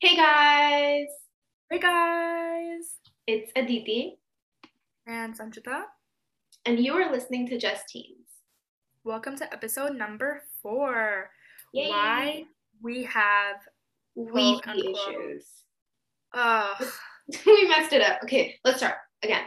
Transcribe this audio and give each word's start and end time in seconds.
Hey 0.00 0.16
guys, 0.16 1.06
Hey 1.70 1.78
guys! 1.78 2.94
it's 3.26 3.52
Aditi, 3.54 4.18
And 5.06 5.36
Sanchita, 5.38 5.82
and 6.64 6.80
you 6.80 6.94
are 6.94 7.10
listening 7.12 7.46
to 7.48 7.58
Just 7.58 7.88
Teens. 7.88 8.26
welcome 9.04 9.36
to 9.36 9.52
episode 9.52 9.96
number 9.96 10.42
four. 10.62 11.30
Yay. 11.74 11.88
Why 11.90 12.44
we 12.82 13.04
have 13.04 13.56
quote, 14.16 14.64
issues. 14.66 15.46
Ugh. 16.34 16.86
we 17.46 17.68
messed 17.68 17.92
it 17.92 18.02
up. 18.02 18.20
Okay, 18.24 18.56
let's 18.64 18.78
start 18.78 18.96
again. 19.22 19.44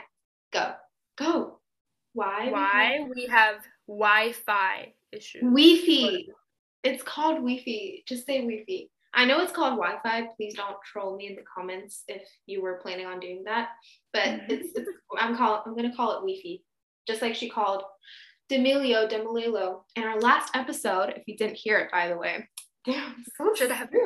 Go, 0.51 0.73
go. 1.17 1.59
Why? 2.13 2.45
we 2.45 2.51
why 2.51 3.07
we 3.15 3.25
have 3.27 3.55
Wi-Fi 3.87 4.93
issues. 5.11 5.41
have- 5.41 5.51
Weefy. 5.51 6.27
It's 6.83 7.01
called 7.01 7.39
Weefy. 7.43 8.03
Just 8.05 8.25
say 8.27 8.41
Weefy. 8.41 8.89
I 9.13 9.25
know 9.25 9.39
it's 9.41 9.51
called 9.51 9.77
Wi-Fi. 9.77 10.27
Please 10.35 10.55
don't 10.55 10.75
troll 10.83 11.15
me 11.15 11.27
in 11.27 11.35
the 11.35 11.43
comments 11.43 12.03
if 12.07 12.23
you 12.45 12.61
were 12.61 12.79
planning 12.81 13.05
on 13.05 13.19
doing 13.19 13.43
that. 13.45 13.69
But 14.11 14.23
Mhm. 14.25 14.49
it's, 14.49 14.77
it's 14.77 14.89
I'm 15.17 15.37
call 15.37 15.63
I'm 15.65 15.75
gonna 15.75 15.95
call 15.95 16.11
it 16.13 16.21
Wi-Fi, 16.21 16.63
just 17.07 17.21
like 17.21 17.35
she 17.35 17.49
called 17.49 17.83
Demilio 18.51 19.09
Demilelo 19.09 19.83
in 19.95 20.03
our 20.03 20.19
last 20.19 20.55
episode. 20.55 21.09
If 21.15 21.23
you 21.27 21.37
didn't 21.37 21.55
hear 21.57 21.77
it, 21.79 21.91
by 21.91 22.07
the 22.09 22.17
way, 22.17 22.49
damn, 22.85 23.23
so 23.37 23.53
Should 23.55 23.71
have. 23.71 23.89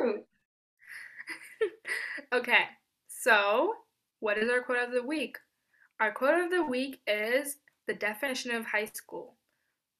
Okay, 2.32 2.64
so 3.08 3.74
what 4.20 4.38
is 4.38 4.50
our 4.50 4.62
quote 4.62 4.78
of 4.88 4.92
the 4.92 5.02
week? 5.02 5.36
Our 6.00 6.12
quote 6.12 6.44
of 6.44 6.50
the 6.50 6.62
week 6.62 7.00
is 7.06 7.56
the 7.86 7.94
definition 7.94 8.50
of 8.54 8.66
high 8.66 8.84
school, 8.84 9.36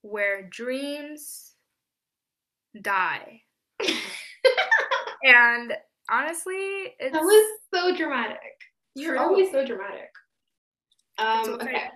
where 0.03 0.43
dreams 0.43 1.55
die. 2.81 3.43
And 5.25 5.73
honestly, 6.11 6.95
it's 6.99 7.13
That 7.13 7.23
was 7.23 7.59
so 7.75 7.97
dramatic. 7.97 8.39
You're 8.95 9.17
True. 9.17 9.21
always 9.21 9.51
so 9.51 9.65
dramatic. 9.65 10.11
Um, 11.19 11.55
okay. 11.55 11.89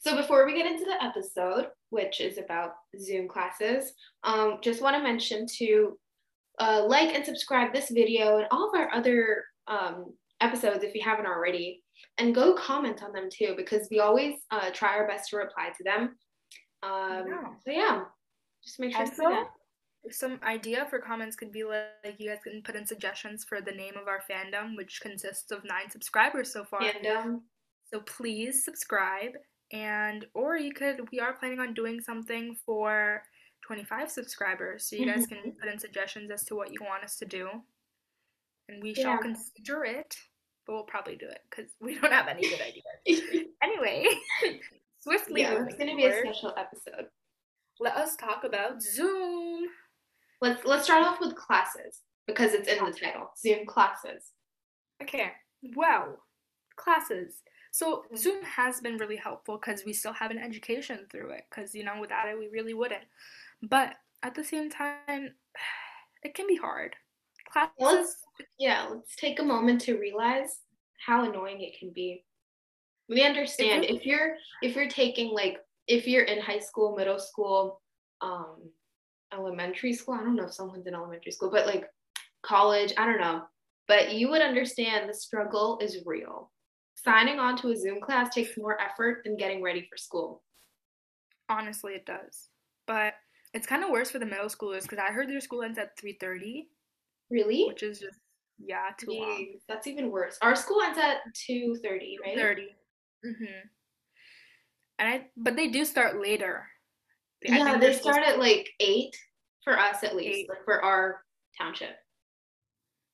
So 0.00 0.16
before 0.16 0.46
we 0.46 0.54
get 0.54 0.70
into 0.70 0.84
the 0.84 1.02
episode, 1.02 1.68
which 1.90 2.20
is 2.20 2.38
about 2.38 2.72
Zoom 3.00 3.28
classes, 3.28 3.92
um, 4.24 4.58
just 4.62 4.82
want 4.82 4.96
to 4.96 5.02
mention 5.02 5.46
to 5.58 5.98
uh, 6.60 6.84
like 6.86 7.14
and 7.14 7.24
subscribe 7.24 7.72
this 7.72 7.90
video 7.90 8.38
and 8.38 8.46
all 8.50 8.68
of 8.68 8.78
our 8.78 8.92
other 8.92 9.44
um, 9.66 10.12
episodes 10.40 10.84
if 10.84 10.94
you 10.94 11.02
haven't 11.02 11.26
already, 11.26 11.82
and 12.18 12.34
go 12.34 12.54
comment 12.54 13.02
on 13.02 13.12
them 13.12 13.28
too 13.32 13.54
because 13.56 13.88
we 13.90 14.00
always 14.00 14.34
uh, 14.50 14.70
try 14.70 14.96
our 14.96 15.06
best 15.06 15.30
to 15.30 15.36
reply 15.36 15.70
to 15.76 15.84
them. 15.84 16.16
Um, 16.82 17.24
Yeah. 17.26 17.48
So 17.64 17.70
yeah, 17.70 18.02
just 18.64 18.78
make 18.80 18.94
sure 18.94 19.04
to 19.04 19.10
do 19.10 19.16
that. 19.16 19.46
Some 20.10 20.38
idea 20.42 20.86
for 20.88 20.98
comments 21.00 21.36
could 21.36 21.52
be 21.52 21.64
like, 21.64 21.86
like 22.04 22.16
you 22.18 22.28
guys 22.30 22.38
can 22.44 22.62
put 22.62 22.76
in 22.76 22.86
suggestions 22.86 23.44
for 23.44 23.60
the 23.60 23.72
name 23.72 23.94
of 24.00 24.08
our 24.08 24.20
fandom, 24.30 24.76
which 24.76 25.00
consists 25.02 25.50
of 25.50 25.64
nine 25.64 25.90
subscribers 25.90 26.52
so 26.52 26.64
far. 26.64 26.82
And 26.82 27.06
um, 27.06 27.42
So 27.92 28.00
please 28.00 28.64
subscribe, 28.64 29.32
and 29.72 30.24
or 30.34 30.56
you 30.56 30.72
could. 30.72 31.08
We 31.12 31.20
are 31.20 31.34
planning 31.34 31.60
on 31.60 31.74
doing 31.74 32.00
something 32.00 32.56
for 32.64 33.22
25 33.66 34.10
subscribers, 34.10 34.88
so 34.88 34.96
you 34.96 35.06
guys 35.06 35.26
can 35.26 35.38
Mm-hmm. 35.38 35.58
put 35.60 35.68
in 35.70 35.78
suggestions 35.78 36.30
as 36.30 36.44
to 36.44 36.54
what 36.54 36.72
you 36.72 36.78
want 36.82 37.04
us 37.04 37.16
to 37.18 37.24
do, 37.26 37.48
and 38.68 38.82
we 38.82 38.94
shall 38.94 39.18
consider 39.18 39.84
it. 39.84 40.16
But 40.66 40.74
we'll 40.74 40.84
probably 40.84 41.16
do 41.16 41.26
it 41.26 41.40
because 41.50 41.70
we 41.80 41.94
don't 41.98 42.12
have 42.12 42.28
any 42.28 42.42
good 42.42 42.60
ideas. 42.60 43.22
Anyway, 43.62 44.06
swiftly 45.00 45.40
yeah, 45.42 45.64
it's 45.66 45.76
gonna 45.76 45.96
be 45.96 46.04
a 46.04 46.20
special 46.20 46.54
episode. 46.56 47.06
let 47.80 47.96
us 47.96 48.16
talk 48.16 48.44
about 48.44 48.80
Zoom. 48.82 49.66
Let's 50.40 50.64
let's 50.64 50.84
start 50.84 51.04
off 51.04 51.20
with 51.20 51.34
classes 51.34 52.02
because 52.26 52.52
it's 52.52 52.68
in 52.68 52.84
the 52.84 52.92
title. 52.92 53.30
Zoom 53.38 53.66
classes. 53.66 54.32
Okay, 55.02 55.32
well, 55.76 56.18
classes. 56.76 57.42
So 57.72 58.04
Zoom 58.16 58.42
has 58.42 58.80
been 58.80 58.96
really 58.96 59.16
helpful 59.16 59.58
because 59.58 59.84
we 59.84 59.92
still 59.92 60.12
have 60.12 60.30
an 60.30 60.38
education 60.38 61.06
through 61.10 61.30
it. 61.30 61.44
Because 61.50 61.74
you 61.74 61.84
know, 61.84 62.00
without 62.00 62.28
it, 62.28 62.38
we 62.38 62.48
really 62.48 62.74
wouldn't. 62.74 63.04
But 63.62 63.94
at 64.22 64.34
the 64.34 64.44
same 64.44 64.70
time, 64.70 65.34
it 66.22 66.34
can 66.34 66.46
be 66.46 66.56
hard. 66.56 66.94
Classes. 67.52 67.74
Let's 67.80 68.16
yeah, 68.58 68.86
let's 68.90 69.16
take 69.16 69.40
a 69.40 69.44
moment 69.44 69.80
to 69.82 69.98
realize 69.98 70.60
how 71.04 71.28
annoying 71.28 71.62
it 71.62 71.78
can 71.78 71.90
be. 71.92 72.24
We 73.08 73.22
understand 73.22 73.82
really- 73.82 73.96
if 73.96 74.06
you're 74.06 74.36
if 74.62 74.76
you're 74.76 74.88
taking 74.88 75.32
like 75.32 75.58
if 75.86 76.06
you're 76.06 76.24
in 76.24 76.40
high 76.40 76.58
school, 76.58 76.94
middle 76.94 77.18
school, 77.18 77.80
um, 78.20 78.70
elementary 79.32 79.92
school. 79.92 80.14
I 80.14 80.18
don't 80.22 80.36
know 80.36 80.46
if 80.46 80.54
someone's 80.54 80.86
in 80.86 80.94
elementary 80.94 81.32
school, 81.32 81.50
but 81.50 81.66
like 81.66 81.84
college, 82.42 82.92
I 82.96 83.04
don't 83.06 83.20
know. 83.20 83.42
But 83.86 84.14
you 84.14 84.28
would 84.30 84.42
understand 84.42 85.08
the 85.08 85.14
struggle 85.14 85.78
is 85.80 86.02
real. 86.04 86.50
Signing 86.96 87.38
on 87.38 87.56
to 87.58 87.70
a 87.70 87.76
Zoom 87.76 88.00
class 88.00 88.34
takes 88.34 88.56
more 88.58 88.80
effort 88.80 89.22
than 89.24 89.36
getting 89.36 89.62
ready 89.62 89.86
for 89.90 89.96
school. 89.96 90.42
Honestly, 91.48 91.94
it 91.94 92.04
does. 92.04 92.48
But 92.86 93.14
it's 93.54 93.66
kind 93.66 93.82
of 93.84 93.90
worse 93.90 94.10
for 94.10 94.18
the 94.18 94.26
middle 94.26 94.46
schoolers 94.48 94.82
because 94.82 94.98
I 94.98 95.12
heard 95.12 95.28
their 95.28 95.40
school 95.40 95.62
ends 95.62 95.78
at 95.78 95.96
three 95.98 96.16
thirty, 96.20 96.68
Really? 97.30 97.64
which 97.66 97.82
is 97.82 98.00
just 98.00 98.18
yeah 98.58 98.90
too 98.98 99.12
long. 99.12 99.54
That's 99.68 99.86
even 99.86 100.10
worse. 100.10 100.38
Our 100.42 100.54
school 100.56 100.82
ends 100.82 100.98
at 100.98 101.18
2:30, 101.48 102.16
right? 102.22 102.36
Thirty. 102.36 102.68
Mhm. 103.24 103.62
And 104.98 105.08
I, 105.08 105.26
but 105.36 105.54
they 105.56 105.68
do 105.68 105.84
start 105.84 106.20
later. 106.20 106.66
I 107.46 107.58
Yeah, 107.58 107.78
they 107.78 107.92
start 107.92 108.22
at 108.22 108.38
like 108.38 108.68
eight 108.80 109.14
for 109.64 109.78
us 109.78 110.02
at 110.02 110.16
least, 110.16 110.38
Eight. 110.40 110.48
like 110.48 110.64
for 110.64 110.82
our 110.82 111.22
township. 111.56 111.96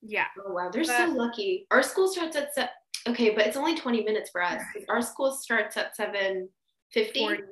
Yeah. 0.02 0.26
Oh 0.46 0.52
wow, 0.52 0.70
they're 0.70 0.84
so 0.84 1.06
lucky. 1.10 1.66
Our 1.70 1.82
school 1.82 2.08
starts 2.08 2.36
at 2.36 2.54
se- 2.54 2.68
okay, 3.08 3.30
but 3.34 3.46
it's 3.46 3.56
only 3.56 3.76
20 3.76 4.04
minutes 4.04 4.30
for 4.30 4.42
us. 4.42 4.62
Our 4.88 5.02
school 5.02 5.32
starts 5.32 5.76
at 5.76 5.96
7:50. 5.96 7.18
40. 7.18 7.42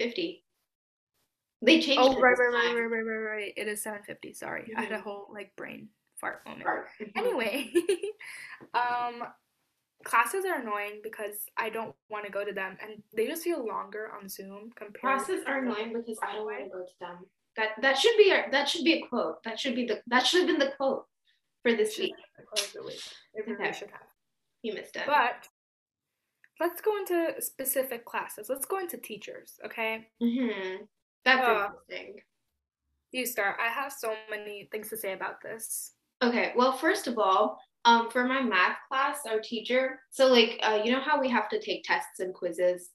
50. 0.00 0.44
They 1.60 1.80
changed 1.80 1.98
Oh 1.98 2.16
it 2.16 2.20
right, 2.20 2.38
right, 2.38 2.52
right, 2.52 2.74
right, 2.74 2.86
right, 2.86 3.02
right, 3.02 3.30
right. 3.36 3.52
It 3.56 3.66
is 3.66 3.82
seven 3.82 4.00
fifty. 4.04 4.32
Sorry, 4.32 4.72
I 4.76 4.82
had 4.82 4.92
a 4.92 4.98
Mhm. 4.98 5.02
whole 5.02 5.26
like 5.32 5.56
brain 5.56 5.88
fart 6.20 6.46
moment. 6.46 6.66
Right. 6.66 6.84
Mhm. 7.00 7.10
Anyway, 7.16 7.72
um, 8.74 9.24
classes 10.04 10.44
are 10.44 10.60
annoying 10.60 11.00
because 11.02 11.46
I 11.56 11.70
don't 11.70 11.94
want 12.10 12.24
to 12.26 12.30
go 12.32 12.44
to 12.44 12.52
them, 12.52 12.76
and 12.82 13.02
they 13.16 13.26
just 13.26 13.42
feel 13.42 13.66
longer 13.66 14.10
on 14.18 14.28
Zoom 14.28 14.70
compared. 14.76 15.00
Classes 15.18 15.44
are 15.46 15.58
annoying 15.58 15.92
because 15.92 16.18
I 16.22 16.34
don't 16.34 16.44
want 16.46 16.64
to 16.64 16.70
go 16.70 16.84
to 16.84 16.92
them. 17.00 17.18
That 17.56 17.70
that 17.82 17.98
should 17.98 18.16
be 18.16 18.30
our, 18.32 18.50
that 18.50 18.68
should 18.68 18.84
be 18.84 18.94
a 19.02 19.06
quote. 19.08 19.42
That 19.44 19.58
should 19.58 19.74
be 19.74 19.86
the 19.86 20.00
that 20.06 20.26
should 20.26 20.40
have 20.40 20.48
been 20.48 20.58
the 20.64 20.74
quote 20.76 21.06
for 21.62 21.72
this 21.74 21.98
week. 21.98 22.14
have 22.36 22.46
closed 22.46 22.74
the 22.74 22.82
week. 22.84 23.02
It 23.34 23.46
really 23.46 23.60
Okay. 23.68 23.72
should 23.72 23.90
have. 23.90 24.06
You 24.62 24.74
missed 24.74 24.96
it. 24.96 25.02
But 25.06 25.48
let's 26.60 26.80
go 26.80 26.96
into 26.98 27.34
specific 27.40 28.04
classes. 28.04 28.48
Let's 28.48 28.66
go 28.66 28.78
into 28.78 28.96
teachers. 28.96 29.58
Okay, 29.64 30.08
hmm 30.20 30.84
That's 31.24 31.46
Uh, 31.46 31.68
interesting. 31.90 32.22
you 33.12 33.26
start. 33.26 33.56
I 33.60 33.68
have 33.68 33.92
so 33.92 34.14
many 34.30 34.68
things 34.70 34.88
to 34.90 34.96
say 34.96 35.12
about 35.12 35.40
this. 35.42 35.94
Okay, 36.22 36.52
well, 36.56 36.72
first 36.72 37.06
of 37.06 37.18
all, 37.18 37.60
um, 37.88 38.10
for 38.10 38.24
my 38.24 38.42
math 38.42 38.76
class, 38.88 39.20
our 39.26 39.40
teacher, 39.40 40.00
so 40.10 40.26
like, 40.26 40.58
uh, 40.62 40.80
you 40.84 40.92
know 40.92 41.00
how 41.00 41.18
we 41.18 41.28
have 41.30 41.48
to 41.48 41.58
take 41.60 41.84
tests 41.84 42.20
and 42.20 42.34
quizzes. 42.34 42.90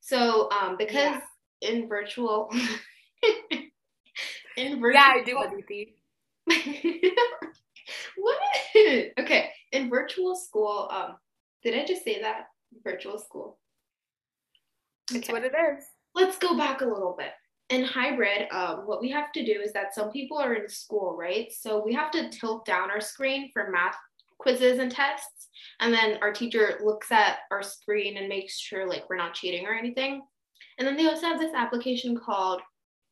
So, 0.00 0.50
um, 0.50 0.76
because 0.76 1.20
in 1.60 1.88
virtual, 1.88 2.50
in 4.56 4.80
virtual, 4.80 4.92
Yeah, 4.92 5.12
I 5.14 5.22
do, 5.24 5.38
Aditi. 5.38 5.94
what? 8.16 8.38
Okay, 9.20 9.50
in 9.70 9.88
virtual 9.88 10.34
school, 10.34 10.88
um, 10.90 11.16
did 11.62 11.78
I 11.78 11.84
just 11.86 12.02
say 12.02 12.20
that? 12.22 12.46
Virtual 12.82 13.18
school. 13.18 13.60
It's 15.12 15.28
Okay. 15.28 15.32
what 15.32 15.44
it 15.44 15.52
is. 15.54 15.84
let's 16.14 16.38
go 16.38 16.56
back 16.56 16.80
a 16.80 16.84
little 16.86 17.14
bit. 17.16 17.32
In 17.72 17.84
hybrid, 17.84 18.52
um, 18.52 18.82
what 18.84 19.00
we 19.00 19.08
have 19.12 19.32
to 19.32 19.42
do 19.42 19.62
is 19.64 19.72
that 19.72 19.94
some 19.94 20.10
people 20.10 20.36
are 20.36 20.52
in 20.52 20.68
school, 20.68 21.16
right? 21.18 21.50
So 21.50 21.82
we 21.82 21.94
have 21.94 22.10
to 22.10 22.28
tilt 22.28 22.66
down 22.66 22.90
our 22.90 23.00
screen 23.00 23.50
for 23.50 23.70
math 23.70 23.96
quizzes 24.38 24.78
and 24.78 24.92
tests. 24.92 25.48
And 25.80 25.94
then 25.94 26.18
our 26.20 26.34
teacher 26.34 26.78
looks 26.84 27.10
at 27.10 27.38
our 27.50 27.62
screen 27.62 28.18
and 28.18 28.28
makes 28.28 28.58
sure 28.58 28.86
like 28.86 29.08
we're 29.08 29.16
not 29.16 29.32
cheating 29.32 29.66
or 29.66 29.72
anything. 29.72 30.20
And 30.76 30.86
then 30.86 30.98
they 30.98 31.06
also 31.06 31.26
have 31.26 31.40
this 31.40 31.54
application 31.54 32.14
called, 32.14 32.60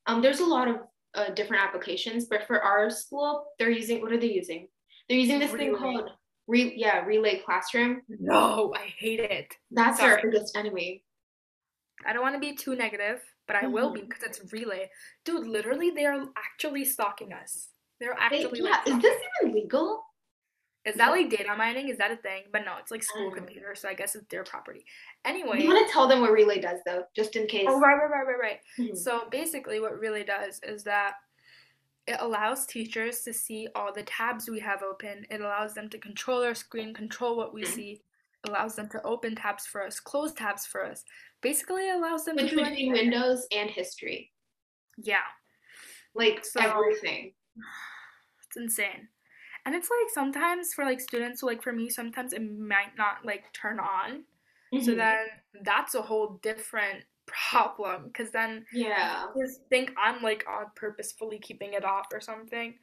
um, 0.07 0.21
there's 0.21 0.41
a 0.41 0.45
lot 0.45 0.69
of 0.69 0.77
uh, 1.15 1.31
different 1.31 1.63
applications, 1.63 2.27
but 2.27 2.47
for 2.47 2.61
our 2.61 2.91
school, 2.91 3.47
they're 3.59 3.71
using, 3.71 4.03
what 4.03 4.13
are 4.13 4.21
they 4.21 4.31
using? 4.31 4.69
They're 5.09 5.17
using 5.17 5.39
this 5.39 5.53
thing 5.53 5.75
called, 5.75 6.11
Re- 6.49 6.75
yeah, 6.77 7.03
Relay 7.07 7.41
Classroom. 7.47 8.03
No, 8.11 8.75
I 8.77 8.93
hate 8.99 9.21
it. 9.21 9.55
That's 9.71 10.01
our 10.01 10.19
Sorry. 10.19 10.31
biggest 10.31 10.55
enemy. 10.55 11.03
I 12.07 12.13
don't 12.13 12.23
want 12.23 12.35
to 12.35 12.41
be 12.41 12.57
too 12.57 12.75
negative, 12.77 13.21
but 13.51 13.65
I 13.65 13.67
will 13.67 13.91
be 13.91 14.01
Mhm. 14.01 14.09
because 14.09 14.23
it's 14.23 14.53
relay. 14.53 14.91
Dude, 15.25 15.47
literally, 15.47 15.91
they 15.91 16.07
are 16.07 16.29
actually 16.37 16.85
stalking 16.85 17.33
us. 17.33 17.71
They're 17.99 18.15
They- 18.31 18.45
actually 18.45 18.61
yeah, 18.61 18.71
like, 18.71 18.89
is 18.89 19.03
this 19.03 19.23
even 19.43 19.55
legal? 19.55 20.07
is 20.87 20.95
that 20.95 21.11
like 21.11 21.29
data 21.29 21.55
mining? 21.57 21.89
Is 21.89 21.99
that 21.99 22.11
a 22.11 22.17
thing? 22.17 22.45
But 22.53 22.65
no, 22.65 22.77
it's 22.79 22.91
like 22.91 23.03
school 23.03 23.31
computer, 23.31 23.75
so 23.75 23.89
I 23.89 23.95
guess 23.95 24.15
it's 24.15 24.27
their 24.29 24.45
property. 24.45 24.87
Anyway, 25.25 25.61
You 25.61 25.69
want 25.69 25.87
to 25.87 25.93
tell 25.93 26.07
them 26.09 26.21
what 26.21 26.33
Relay 26.33 26.59
does, 26.61 26.81
though, 26.87 27.05
just 27.15 27.37
in 27.37 27.47
case. 27.49 27.67
oh 27.69 27.79
right, 27.81 27.97
right, 27.97 28.11
right, 28.11 28.27
right, 28.27 28.39
right. 28.39 28.61
Mhm. 28.79 28.97
So 28.97 29.29
basically, 29.29 29.81
what 29.81 29.99
relay 29.99 30.25
does 30.25 30.61
is 30.63 30.85
that 30.85 31.17
it 32.07 32.17
allows 32.21 32.67
teachers 32.67 33.23
to 33.25 33.33
see 33.33 33.69
all 33.75 33.93
the 33.93 34.05
tabs 34.05 34.49
we 34.49 34.61
have 34.61 34.83
open. 34.83 35.27
It 35.29 35.41
allows 35.41 35.75
them 35.75 35.89
to 35.91 35.99
control 35.99 36.43
our 36.43 36.55
screen, 36.55 36.95
control 36.95 37.37
what 37.37 37.53
we 37.53 37.63
mm-hmm. 37.63 37.75
see. 37.75 38.03
It 38.43 38.49
allows 38.49 38.75
them 38.75 38.89
to 38.91 39.03
open 39.03 39.35
tabs 39.35 39.67
for 39.67 39.85
us, 39.85 40.01
close 40.01 40.33
tabs 40.33 40.65
for 40.65 40.85
us. 40.85 41.05
Basically, 41.43 41.91
allows 41.91 42.25
them 42.25 42.37
Which 42.37 42.51
to 42.51 42.57
do 42.57 42.65
between 42.65 42.93
Windows 42.93 43.47
and 43.53 43.71
history. 43.71 44.33
Yeah, 44.99 45.29
like 46.15 46.45
so, 46.45 46.61
everything. 46.61 47.33
It's 48.47 48.57
insane. 48.57 49.07
And 49.65 49.77
it's 49.77 49.89
like 49.89 50.13
sometimes 50.13 50.75
for 50.75 50.85
like 50.85 51.01
students, 51.01 51.45
like 51.45 51.63
for 51.63 51.73
me, 51.73 51.89
sometimes 51.89 52.33
it 52.33 52.41
might 52.41 52.99
not 52.99 53.25
like 53.25 53.45
turn 53.53 53.79
on. 53.79 54.25
Mm-hmm. 54.75 54.85
So 54.85 54.97
then 54.97 55.27
that's 55.63 55.95
a 55.95 56.03
whole 56.03 56.41
different 56.43 57.05
problem 57.51 58.09
because 58.09 58.31
then 58.33 58.65
yeah 58.73 59.27
just 59.41 59.61
think 59.69 59.93
i'm 59.97 60.21
like 60.23 60.45
on 60.49 60.67
purposefully 60.75 61.39
keeping 61.39 61.75
it 61.75 61.85
off 61.85 62.07
or 62.13 62.21
something 62.21 62.75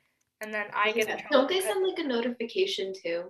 and 0.41 0.53
then 0.53 0.67
i 0.73 0.91
get 0.91 1.07
yeah. 1.07 1.21
don't 1.31 1.49
they 1.49 1.59
send 1.59 1.85
like 1.85 1.99
a 1.99 2.07
notification 2.07 2.93
too 2.93 3.23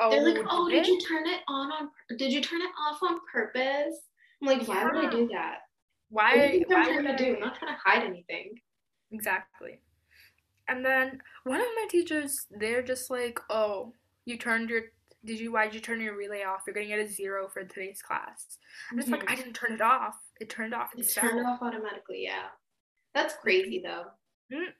oh 0.00 0.10
they're 0.10 0.24
like 0.24 0.44
oh 0.48 0.68
did, 0.68 0.86
you 0.86 1.00
turn 1.00 1.26
it 1.26 1.40
on 1.48 1.70
on 1.72 1.88
did 2.16 2.32
you 2.32 2.40
turn 2.40 2.60
it 2.60 2.70
off 2.88 3.02
on 3.02 3.18
purpose 3.32 3.94
i'm 4.42 4.48
like 4.48 4.66
why 4.66 4.76
yeah. 4.76 4.84
would 4.84 5.04
i 5.04 5.10
do 5.10 5.28
that 5.28 5.58
why 6.08 6.36
what 6.36 6.50
do 6.50 6.58
you 6.58 6.64
why 6.66 6.76
I'm 6.76 6.84
trying 6.84 7.16
to 7.16 7.24
do 7.24 7.34
i'm 7.34 7.40
not 7.40 7.58
trying 7.58 7.74
to 7.74 7.80
hide 7.84 8.02
anything 8.04 8.54
exactly 9.12 9.80
and 10.68 10.84
then 10.84 11.20
one 11.44 11.60
of 11.60 11.66
my 11.76 11.86
teachers 11.90 12.46
they're 12.50 12.82
just 12.82 13.10
like 13.10 13.38
oh 13.50 13.92
you 14.24 14.36
turned 14.36 14.70
your 14.70 14.82
did 15.24 15.38
you 15.38 15.52
why 15.52 15.66
did 15.66 15.74
you 15.74 15.80
turn 15.80 16.00
your 16.00 16.16
relay 16.16 16.44
off? 16.44 16.62
You're 16.66 16.74
gonna 16.74 16.86
get 16.86 16.98
a 16.98 17.08
zero 17.08 17.48
for 17.48 17.62
today's 17.64 18.00
class. 18.00 18.58
I'm 18.90 18.98
just 18.98 19.10
mm-hmm. 19.10 19.20
like, 19.20 19.30
I 19.30 19.34
didn't 19.34 19.52
turn 19.52 19.72
it 19.72 19.80
off. 19.80 20.16
It 20.40 20.48
turned 20.48 20.74
off. 20.74 20.90
It 20.96 21.12
turned 21.14 21.46
off 21.46 21.60
automatically, 21.60 22.22
yeah. 22.24 22.48
That's 23.14 23.34
crazy 23.34 23.82
though. 23.84 24.04
Mm-hmm. 24.52 24.70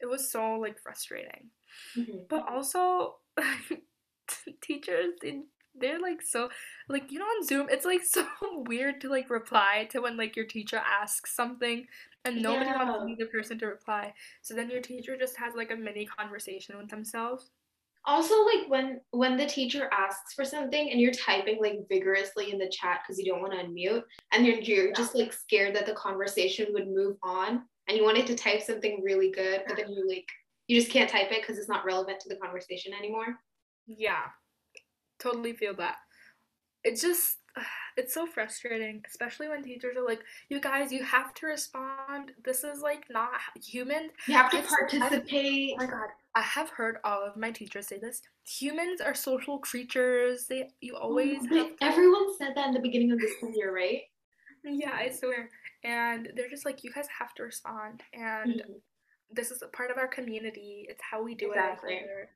It 0.00 0.06
was 0.06 0.30
so 0.30 0.54
like 0.54 0.80
frustrating. 0.80 1.50
Mm-hmm. 1.96 2.18
But 2.28 2.48
also 2.48 3.16
teachers 4.62 5.14
they, 5.22 5.40
they're 5.80 6.00
like 6.00 6.20
so 6.22 6.48
like 6.88 7.10
you 7.12 7.18
know 7.18 7.24
on 7.24 7.44
Zoom 7.44 7.68
it's 7.70 7.84
like 7.84 8.02
so 8.04 8.26
weird 8.66 9.00
to 9.00 9.08
like 9.08 9.30
reply 9.30 9.86
to 9.90 10.00
when 10.00 10.16
like 10.16 10.36
your 10.36 10.46
teacher 10.46 10.80
asks 10.84 11.34
something 11.34 11.86
and 12.24 12.42
nobody 12.42 12.66
yeah. 12.66 12.84
wants 12.84 13.00
to 13.00 13.06
be 13.06 13.14
the 13.14 13.30
person 13.30 13.58
to 13.60 13.66
reply. 13.66 14.12
So 14.42 14.52
then 14.52 14.68
your 14.68 14.82
teacher 14.82 15.16
just 15.16 15.36
has 15.36 15.54
like 15.54 15.70
a 15.70 15.76
mini 15.76 16.04
conversation 16.04 16.76
with 16.76 16.88
themselves 16.90 17.50
also 18.08 18.34
like 18.44 18.68
when 18.68 19.00
when 19.10 19.36
the 19.36 19.46
teacher 19.46 19.88
asks 19.92 20.32
for 20.32 20.44
something 20.44 20.90
and 20.90 21.00
you're 21.00 21.12
typing 21.12 21.60
like 21.60 21.86
vigorously 21.88 22.50
in 22.50 22.58
the 22.58 22.68
chat 22.68 23.00
because 23.02 23.18
you 23.18 23.30
don't 23.30 23.42
want 23.42 23.52
to 23.52 23.58
unmute 23.58 24.02
and 24.32 24.46
you're, 24.46 24.58
you're 24.60 24.92
just 24.94 25.14
like 25.14 25.32
scared 25.32 25.74
that 25.76 25.84
the 25.84 25.92
conversation 25.92 26.66
would 26.72 26.88
move 26.88 27.16
on 27.22 27.62
and 27.86 27.96
you 27.96 28.02
wanted 28.02 28.26
to 28.26 28.34
type 28.34 28.62
something 28.62 29.02
really 29.04 29.30
good 29.30 29.62
but 29.66 29.76
then 29.76 29.90
you 29.90 30.08
like 30.08 30.26
you 30.68 30.78
just 30.78 30.90
can't 30.90 31.10
type 31.10 31.30
it 31.30 31.42
because 31.42 31.58
it's 31.58 31.68
not 31.68 31.84
relevant 31.84 32.18
to 32.18 32.28
the 32.28 32.36
conversation 32.36 32.92
anymore 32.94 33.38
yeah 33.88 34.26
totally 35.18 35.52
feel 35.52 35.74
that 35.74 35.96
it's 36.84 37.02
just 37.02 37.38
it's 37.96 38.14
so 38.14 38.26
frustrating, 38.26 39.02
especially 39.06 39.48
when 39.48 39.62
teachers 39.62 39.96
are 39.96 40.04
like, 40.04 40.20
"You 40.48 40.60
guys, 40.60 40.92
you 40.92 41.02
have 41.02 41.34
to 41.34 41.46
respond. 41.46 42.32
This 42.44 42.64
is 42.64 42.80
like 42.80 43.04
not 43.10 43.30
human. 43.64 44.10
You 44.26 44.34
have 44.34 44.50
to 44.50 44.62
participate." 44.62 45.72
oh 45.74 45.84
my 45.84 45.86
god, 45.86 46.08
I 46.34 46.42
have 46.42 46.70
heard 46.70 46.98
all 47.04 47.24
of 47.24 47.36
my 47.36 47.50
teachers 47.50 47.86
say 47.86 47.98
this. 47.98 48.22
Humans 48.46 49.00
are 49.00 49.14
social 49.14 49.58
creatures. 49.58 50.46
They, 50.46 50.68
you 50.80 50.96
always. 50.96 51.38
Oh, 51.50 51.70
everyone 51.80 52.36
said 52.38 52.52
that 52.54 52.68
in 52.68 52.74
the 52.74 52.80
beginning 52.80 53.12
of 53.12 53.20
this 53.20 53.32
year, 53.54 53.74
right? 53.74 54.02
Yeah, 54.64 54.92
I 54.92 55.10
swear. 55.10 55.50
And 55.84 56.30
they're 56.34 56.48
just 56.48 56.64
like, 56.64 56.84
"You 56.84 56.92
guys 56.92 57.06
have 57.18 57.34
to 57.34 57.42
respond," 57.42 58.02
and 58.12 58.54
mm-hmm. 58.54 58.72
this 59.30 59.50
is 59.50 59.62
a 59.62 59.68
part 59.68 59.90
of 59.90 59.98
our 59.98 60.08
community. 60.08 60.86
It's 60.88 61.02
how 61.08 61.22
we 61.22 61.34
do 61.34 61.50
exactly. 61.50 61.94
it. 61.94 62.30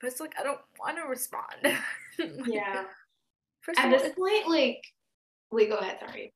But 0.00 0.08
it's 0.08 0.20
like 0.20 0.34
I 0.38 0.42
don't 0.42 0.60
want 0.78 0.96
to 0.96 1.04
respond. 1.04 1.78
yeah. 2.46 2.84
First 3.60 3.78
At 3.78 3.90
this 3.90 4.14
point, 4.14 4.48
like, 4.48 4.82
wait, 5.50 5.68
go 5.68 5.76
ahead. 5.76 5.98
Sorry. 6.00 6.32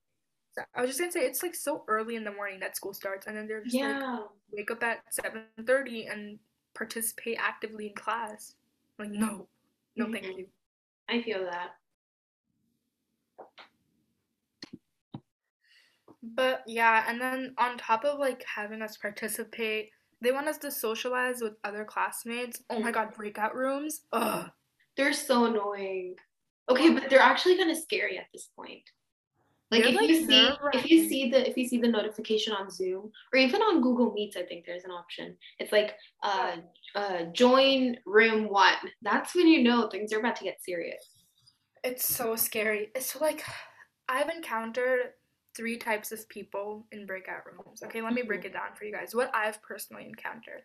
I 0.74 0.82
was 0.82 0.90
just 0.90 1.00
gonna 1.00 1.10
say 1.10 1.20
it's 1.20 1.42
like 1.42 1.54
so 1.54 1.84
early 1.88 2.16
in 2.16 2.24
the 2.24 2.30
morning 2.30 2.60
that 2.60 2.76
school 2.76 2.94
starts, 2.94 3.26
and 3.26 3.36
then 3.36 3.48
they're 3.48 3.64
just 3.64 3.74
yeah. 3.74 4.18
like 4.18 4.20
wake 4.52 4.70
up 4.70 4.82
at 4.84 5.02
seven 5.10 5.44
thirty 5.66 6.06
and 6.06 6.38
participate 6.74 7.38
actively 7.40 7.88
in 7.88 7.94
class. 7.94 8.54
Like 8.98 9.10
no, 9.10 9.48
no, 9.96 10.04
mm-hmm. 10.04 10.12
thank 10.12 10.26
you. 10.26 10.46
I 11.08 11.22
feel 11.22 11.44
that. 11.44 11.70
But 16.22 16.62
yeah, 16.66 17.04
and 17.08 17.20
then 17.20 17.54
on 17.58 17.76
top 17.76 18.04
of 18.04 18.18
like 18.18 18.44
having 18.44 18.80
us 18.80 18.96
participate, 18.96 19.90
they 20.24 20.32
want 20.32 20.48
us 20.48 20.58
to 20.58 20.70
socialize 20.70 21.40
with 21.40 21.54
other 21.64 21.84
classmates. 21.84 22.62
Oh 22.70 22.80
my 22.80 22.90
god, 22.90 23.14
breakout 23.14 23.54
rooms. 23.54 24.02
Ugh. 24.12 24.50
They're 24.96 25.12
so 25.12 25.46
annoying. 25.46 26.16
Okay, 26.68 26.90
but 26.90 27.10
they're 27.10 27.20
actually 27.20 27.56
kind 27.56 27.70
of 27.70 27.76
scary 27.76 28.18
at 28.18 28.26
this 28.32 28.48
point. 28.56 28.82
Like 29.70 29.82
they're 29.82 29.92
if 29.92 29.96
like 29.96 30.08
you 30.08 30.26
see 30.26 30.50
if 30.72 30.90
you 30.90 31.08
see 31.08 31.30
the 31.30 31.48
if 31.48 31.56
you 31.56 31.66
see 31.66 31.78
the 31.78 31.88
notification 31.88 32.52
on 32.52 32.70
Zoom 32.70 33.10
or 33.32 33.38
even 33.38 33.60
on 33.60 33.82
Google 33.82 34.12
Meets, 34.12 34.36
I 34.36 34.42
think 34.42 34.64
there's 34.64 34.84
an 34.84 34.90
option. 34.90 35.36
It's 35.58 35.72
like 35.72 35.96
uh 36.22 36.56
uh 36.94 37.24
join 37.32 37.96
room 38.06 38.48
one. 38.48 38.74
That's 39.02 39.34
when 39.34 39.48
you 39.48 39.62
know 39.62 39.88
things 39.88 40.12
are 40.12 40.20
about 40.20 40.36
to 40.36 40.44
get 40.44 40.62
serious. 40.62 41.08
It's 41.82 42.06
so 42.06 42.36
scary. 42.36 42.90
It's 42.94 43.12
so 43.12 43.18
like 43.20 43.42
I've 44.08 44.28
encountered 44.28 45.12
three 45.56 45.76
types 45.76 46.12
of 46.12 46.28
people 46.28 46.86
in 46.92 47.06
breakout 47.06 47.42
rooms. 47.46 47.82
Okay, 47.82 48.02
let 48.02 48.12
me 48.12 48.22
break 48.22 48.40
mm-hmm. 48.40 48.48
it 48.48 48.52
down 48.52 48.74
for 48.74 48.84
you 48.84 48.92
guys. 48.92 49.14
What 49.14 49.30
I've 49.34 49.62
personally 49.62 50.06
encountered. 50.06 50.62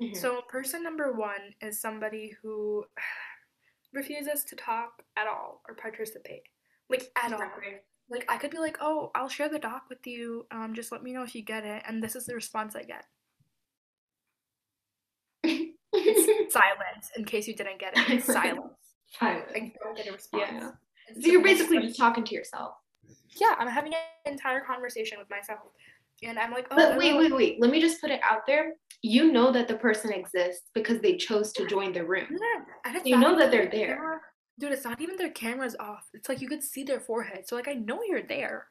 Mm-hmm. 0.00 0.14
So 0.14 0.42
person 0.48 0.82
number 0.82 1.12
one 1.12 1.54
is 1.60 1.80
somebody 1.80 2.34
who 2.42 2.84
refuses 3.92 4.44
to 4.44 4.56
talk 4.56 5.02
at 5.16 5.26
all 5.26 5.62
or 5.68 5.74
participate. 5.74 6.42
Like 6.88 7.10
at 7.22 7.32
all. 7.32 7.40
Like 8.10 8.26
I 8.28 8.36
could 8.36 8.50
be 8.50 8.58
like, 8.58 8.76
"Oh, 8.80 9.10
I'll 9.14 9.28
share 9.28 9.48
the 9.48 9.58
doc 9.58 9.84
with 9.88 10.06
you. 10.06 10.46
Um, 10.50 10.74
just 10.74 10.92
let 10.92 11.02
me 11.02 11.12
know 11.12 11.22
if 11.22 11.34
you 11.34 11.42
get 11.42 11.64
it." 11.64 11.82
And 11.86 12.02
this 12.02 12.14
is 12.14 12.26
the 12.26 12.34
response 12.34 12.74
I 12.76 12.82
get. 12.82 13.04
silence. 16.50 17.10
In 17.16 17.24
case 17.24 17.48
you 17.48 17.54
didn't 17.54 17.78
get 17.78 17.96
it, 17.96 18.10
it's 18.10 18.26
silence. 18.32 18.74
Silence. 19.18 19.50
I 19.54 19.72
don't 19.82 19.96
get 19.96 20.08
a 20.08 20.12
response. 20.12 20.44
Yeah. 20.52 20.70
So 21.20 21.30
you're 21.30 21.42
basically 21.42 21.78
just 21.78 21.98
talking 21.98 22.24
to 22.24 22.34
yourself. 22.34 22.74
Yeah, 23.40 23.54
I'm 23.58 23.68
having 23.68 23.94
an 23.94 24.32
entire 24.32 24.60
conversation 24.60 25.18
with 25.18 25.30
myself. 25.30 25.60
And 26.22 26.38
I'm 26.38 26.52
like, 26.52 26.68
oh, 26.70 26.76
but 26.76 26.96
wait, 26.96 27.16
wait, 27.16 27.34
wait. 27.34 27.60
Let 27.60 27.70
me 27.70 27.80
just 27.80 28.00
put 28.00 28.10
it 28.10 28.20
out 28.22 28.46
there. 28.46 28.74
You 29.02 29.32
know 29.32 29.50
that 29.50 29.66
the 29.66 29.74
person 29.74 30.12
exists 30.12 30.68
because 30.72 31.00
they 31.00 31.16
chose 31.16 31.52
to 31.54 31.66
join 31.66 31.92
the 31.92 32.04
room. 32.04 32.28
Yeah, 32.30 33.00
you 33.04 33.18
know 33.18 33.36
that 33.36 33.50
they're 33.50 33.68
there. 33.68 33.96
Camera. 33.96 34.20
Dude, 34.60 34.72
it's 34.72 34.84
not 34.84 35.00
even 35.00 35.16
their 35.16 35.30
cameras 35.30 35.74
off. 35.80 36.06
It's 36.14 36.28
like 36.28 36.40
you 36.40 36.48
could 36.48 36.62
see 36.62 36.84
their 36.84 37.00
forehead. 37.00 37.48
So 37.48 37.56
like 37.56 37.66
I 37.66 37.72
know 37.72 38.02
you're 38.06 38.22
there. 38.22 38.66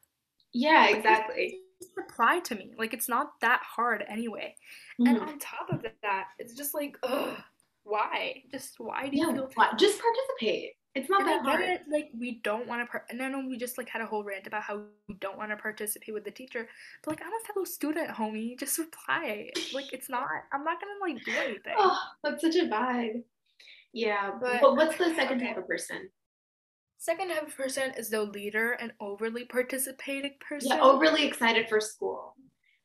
Yeah, 0.53 0.87
exactly. 0.87 1.57
Just 1.81 1.91
reply 1.97 2.39
to 2.39 2.55
me. 2.55 2.73
Like 2.77 2.93
it's 2.93 3.09
not 3.09 3.31
that 3.41 3.61
hard 3.63 4.05
anyway. 4.07 4.55
Mm-hmm. 4.99 5.07
And 5.07 5.19
on 5.19 5.39
top 5.39 5.69
of 5.71 5.81
that, 6.03 6.25
it's 6.39 6.53
just 6.53 6.73
like, 6.73 6.97
ugh, 7.03 7.37
why? 7.83 8.43
Just 8.51 8.75
why 8.77 9.09
do 9.09 9.17
you 9.17 9.27
yeah, 9.27 9.33
feel? 9.33 9.49
Why? 9.55 9.71
Just 9.77 9.99
participate. 9.99 10.71
It's 10.93 11.09
not 11.09 11.21
and 11.21 11.29
that 11.29 11.39
I 11.41 11.43
hard. 11.43 11.61
It, 11.61 11.81
like 11.89 12.09
we 12.17 12.41
don't 12.43 12.67
want 12.67 12.81
to, 12.81 12.91
par- 12.91 13.05
and 13.09 13.21
I 13.21 13.29
know 13.29 13.45
we 13.47 13.57
just 13.57 13.77
like 13.77 13.87
had 13.87 14.01
a 14.01 14.05
whole 14.05 14.23
rant 14.23 14.45
about 14.45 14.63
how 14.63 14.81
we 15.07 15.15
don't 15.15 15.37
want 15.37 15.51
to 15.51 15.55
participate 15.55 16.13
with 16.13 16.25
the 16.25 16.31
teacher, 16.31 16.67
but 17.03 17.11
like 17.11 17.21
I'm 17.21 17.31
a 17.31 17.53
fellow 17.53 17.65
student, 17.65 18.09
homie. 18.09 18.59
Just 18.59 18.77
reply. 18.79 19.51
Like 19.73 19.93
it's 19.93 20.09
not. 20.09 20.27
I'm 20.51 20.63
not 20.65 20.79
gonna 20.81 21.13
like 21.13 21.23
do 21.23 21.31
anything. 21.31 21.75
Oh, 21.77 21.97
that's 22.23 22.41
such 22.41 22.55
a 22.55 22.65
vibe. 22.65 23.23
Yeah, 23.93 24.31
but, 24.39 24.61
but 24.61 24.75
what's 24.75 24.97
the 24.97 25.13
second 25.15 25.37
okay. 25.37 25.47
type 25.47 25.57
of 25.57 25.67
person? 25.67 26.09
Second 26.97 27.29
type 27.29 27.47
of 27.47 27.55
person 27.57 27.93
is 27.97 28.09
the 28.09 28.21
leader 28.21 28.73
and 28.73 28.91
overly 28.99 29.45
participating 29.45 30.33
person. 30.47 30.71
Yeah, 30.71 30.81
overly 30.81 31.25
excited 31.25 31.67
for 31.67 31.81
school. 31.81 32.35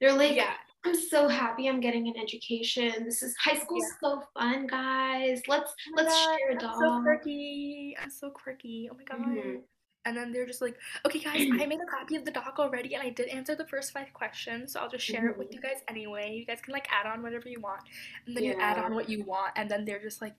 They're 0.01 0.13
like, 0.13 0.35
yeah. 0.35 0.55
I'm 0.87 0.95
so 0.95 1.27
happy 1.27 1.69
I'm 1.69 1.81
getting 1.81 2.07
an 2.07 2.15
education. 2.17 3.05
This 3.05 3.21
is 3.21 3.35
high 3.37 3.59
school 3.59 3.81
yeah. 3.81 3.89
so 4.01 4.23
fun, 4.35 4.69
guys. 4.69 5.43
Let's 5.49 5.75
oh 5.89 5.93
let's 5.97 6.15
God, 6.15 6.39
share 6.39 6.51
a 6.53 6.59
dog. 6.59 6.75
I'm 6.77 6.81
so 6.81 7.03
quirky. 7.03 7.97
I'm 8.01 8.11
so 8.11 8.31
quirky. 8.31 8.89
Oh 8.93 8.97
my 8.97 9.03
god. 9.03 9.27
Mm-hmm. 9.27 9.57
And 10.05 10.17
then 10.17 10.31
they're 10.31 10.47
just 10.47 10.63
like, 10.63 10.77
okay, 11.05 11.19
guys, 11.19 11.49
I 11.61 11.67
made 11.67 11.81
a 11.81 11.91
copy 11.91 12.15
of 12.15 12.25
the 12.25 12.31
doc 12.31 12.61
already, 12.61 12.95
and 12.95 13.03
I 13.03 13.11
did 13.11 13.27
answer 13.27 13.57
the 13.57 13.67
first 13.67 13.93
five 13.93 14.13
questions, 14.15 14.73
so 14.73 14.79
I'll 14.79 14.89
just 14.89 15.05
share 15.05 15.23
mm-hmm. 15.23 15.31
it 15.31 15.39
with 15.39 15.53
you 15.53 15.59
mm-hmm. 15.59 15.75
guys 15.75 15.83
anyway. 15.89 16.37
You 16.37 16.47
guys 16.47 16.61
can 16.61 16.73
like 16.73 16.87
add 16.93 17.11
on 17.11 17.21
whatever 17.21 17.49
you 17.49 17.59
want, 17.59 17.81
and 18.29 18.37
then 18.37 18.45
yeah. 18.45 18.53
you 18.53 18.61
add 18.61 18.79
on 18.79 18.95
what 18.95 19.09
you 19.09 19.25
want, 19.25 19.55
and 19.57 19.69
then 19.69 19.85
they're 19.85 20.01
just 20.01 20.23
like, 20.23 20.35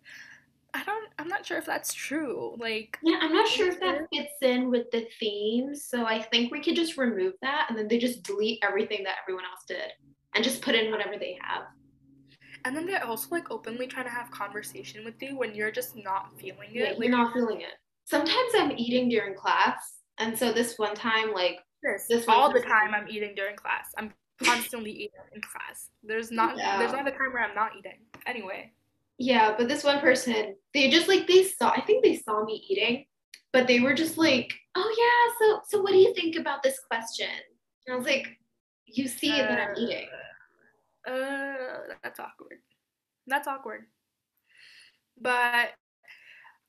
I 0.74 0.86
don't. 0.86 1.10
I'm 1.20 1.28
not 1.28 1.46
sure 1.46 1.58
if 1.58 1.66
that's 1.66 1.94
true. 1.94 2.56
Like, 2.58 2.98
yeah, 3.04 3.20
I'm 3.22 3.34
not 3.34 3.50
sure 3.50 3.68
if 3.68 3.82
that 3.82 4.08
fits 4.14 4.32
in 4.42 4.72
with 4.72 4.90
the 4.92 5.06
theme. 5.20 5.76
So 5.76 6.06
I 6.06 6.22
think 6.22 6.54
we 6.54 6.64
could 6.64 6.78
just 6.78 6.96
remove 6.96 7.34
that, 7.42 7.66
and 7.68 7.78
then 7.78 7.90
they 7.90 7.98
just 7.98 8.24
delete 8.24 8.60
everything 8.64 9.04
that 9.04 9.18
everyone 9.22 9.44
else 9.44 9.66
did 9.68 9.92
and 10.38 10.44
just 10.44 10.62
put 10.62 10.76
in 10.76 10.92
whatever 10.92 11.18
they 11.18 11.36
have. 11.42 11.64
And 12.64 12.76
then 12.76 12.86
they're 12.86 13.04
also 13.04 13.28
like 13.32 13.50
openly 13.50 13.88
trying 13.88 14.06
to 14.06 14.12
have 14.12 14.30
conversation 14.30 15.04
with 15.04 15.16
you 15.20 15.36
when 15.36 15.56
you're 15.56 15.72
just 15.72 15.96
not 15.96 16.30
feeling 16.40 16.70
it. 16.70 16.76
Yeah, 16.76 16.90
like, 16.92 17.00
you're 17.00 17.10
not 17.10 17.34
feeling 17.34 17.62
it. 17.62 17.74
Sometimes 18.06 18.52
I'm 18.56 18.72
eating 18.78 19.10
during 19.10 19.36
class, 19.36 19.96
and 20.20 20.38
so 20.38 20.54
this 20.54 20.78
one 20.78 20.94
time, 20.94 21.34
like 21.34 21.58
this, 21.82 22.06
this 22.08 22.26
all 22.28 22.54
the 22.54 22.62
time, 22.62 22.94
I'm 22.94 23.08
eating 23.10 23.34
during 23.36 23.56
class. 23.56 23.88
I'm 23.98 24.14
constantly 24.44 24.92
eating 24.92 25.10
in 25.34 25.42
class. 25.42 25.90
There's 26.04 26.30
not 26.30 26.56
Yeah. 26.56 26.78
there's 26.78 26.92
not 26.92 27.08
a 27.08 27.12
time 27.12 27.34
where 27.34 27.44
I'm 27.44 27.56
not 27.56 27.72
eating. 27.78 27.98
Anyway. 28.28 28.74
Yeah, 29.18 29.56
but 29.58 29.68
this 29.68 29.84
one 29.84 30.00
person, 30.00 30.56
they 30.76 30.92
just 30.92 31.08
like 31.08 31.26
they 31.26 31.44
saw 31.46 31.72
I 31.72 31.82
think 31.82 32.04
they 32.04 32.18
saw 32.18 32.46
me 32.46 32.64
eating, 32.70 33.08
but 33.54 33.66
they 33.66 33.80
were 33.80 33.96
just 33.96 34.20
like, 34.20 34.54
"Oh 34.76 34.90
yeah, 35.02 35.34
so 35.40 35.62
so 35.68 35.82
what 35.82 35.94
do 35.94 35.98
you 35.98 36.14
think 36.14 36.36
about 36.36 36.62
this 36.62 36.80
question?" 36.80 37.34
And 37.88 37.94
I 37.94 37.98
was 37.98 38.06
like, 38.06 38.28
"You 38.86 39.08
see 39.08 39.32
that 39.32 39.60
I'm 39.60 39.76
uh, 39.76 39.80
eating." 39.80 40.08
Uh, 41.08 41.96
that's 42.04 42.20
awkward. 42.20 42.60
That's 43.28 43.48
awkward. 43.48 43.86
But 45.20 45.74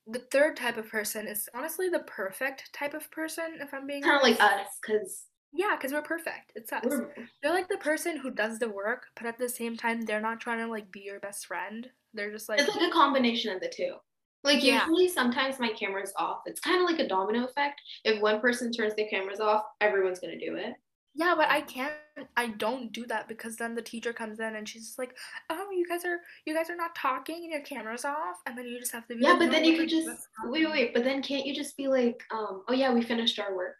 the 0.07 0.19
third 0.19 0.55
type 0.57 0.77
of 0.77 0.89
person 0.89 1.27
is 1.27 1.49
honestly 1.53 1.89
the 1.89 1.99
perfect 1.99 2.73
type 2.73 2.93
of 2.93 3.11
person, 3.11 3.57
if 3.61 3.73
I'm 3.73 3.85
being 3.87 4.01
Kind 4.03 4.17
of 4.17 4.23
like 4.23 4.41
us 4.41 4.79
cuz 4.85 5.25
Yeah, 5.51 5.75
because 5.75 5.91
we're 5.91 6.01
perfect. 6.01 6.51
It's 6.55 6.71
us. 6.71 6.83
we're 6.85 7.13
They're 7.41 7.53
like 7.53 7.67
the 7.69 7.77
person 7.77 8.17
who 8.17 8.31
does 8.31 8.59
the 8.59 8.69
work, 8.69 9.07
but 9.15 9.25
at 9.25 9.37
the 9.37 9.49
same 9.49 9.77
time, 9.77 10.01
they're 10.01 10.21
not 10.21 10.39
trying 10.39 10.59
to 10.59 10.67
like 10.67 10.91
be 10.91 11.01
your 11.01 11.19
best 11.19 11.45
friend. 11.47 11.89
They're 12.13 12.31
just 12.31 12.49
like, 12.49 12.59
it's 12.59 12.75
like 12.75 12.89
a 12.89 12.93
combination 12.93 13.53
of 13.53 13.61
the 13.61 13.69
two. 13.75 13.95
Like 14.43 14.63
Yeah. 14.63 14.85
usually 14.87 15.09
sometimes 15.09 15.59
my 15.59 15.69
camera's 15.73 16.13
off. 16.15 16.41
It's 16.45 16.61
kind 16.61 16.81
of 16.81 16.89
like 16.89 16.99
a 16.99 17.07
domino 17.07 17.45
effect. 17.45 17.81
If 18.05 18.21
one 18.21 18.39
person 18.39 18.71
turns 18.71 18.95
their 18.95 19.09
cameras 19.09 19.39
off, 19.39 19.63
everyone's 19.81 20.19
going 20.19 20.37
to 20.37 20.45
do 20.45 20.55
it. 20.55 20.73
Yeah, 21.19 21.35
but 21.35 21.49
I 21.49 21.59
can't. 21.61 21.91
I 22.37 22.47
don't 22.47 22.93
do 22.93 23.05
that 23.07 23.27
because 23.27 23.57
then 23.57 23.75
the 23.75 23.81
teacher 23.81 24.13
comes 24.13 24.39
in 24.39 24.55
and 24.55 24.67
she's 24.67 24.85
just 24.87 24.99
like, 24.99 25.15
oh, 25.49 25.67
you 25.71 25.85
guys 25.87 26.05
are 26.05 26.19
you 26.45 26.55
guys 26.55 26.69
are 26.69 26.75
not 26.77 26.95
talking 26.95 27.43
and 27.43 27.51
your 27.51 27.61
camera's 27.61 28.05
off, 28.05 28.37
and 28.45 28.57
then 28.57 28.65
you 28.65 28.79
just 28.79 28.93
have 28.93 29.05
to 29.07 29.15
be 29.15 29.23
Yeah, 29.23 29.31
like, 29.31 29.39
but 29.39 29.45
"No, 29.47 29.51
then 29.51 29.65
you 29.65 29.77
could 29.77 29.89
just 29.89 30.07
wait, 30.45 30.63
wait, 30.65 30.71
wait, 30.71 30.93
but 30.93 31.03
then 31.03 31.21
can't 31.21 31.45
you 31.45 31.53
just 31.53 31.75
be 31.75 31.89
like, 31.89 32.23
um, 32.31 32.63
oh 32.69 32.73
yeah, 32.73 32.93
we 32.93 33.01
finished 33.01 33.37
our 33.37 33.53
work. 33.53 33.77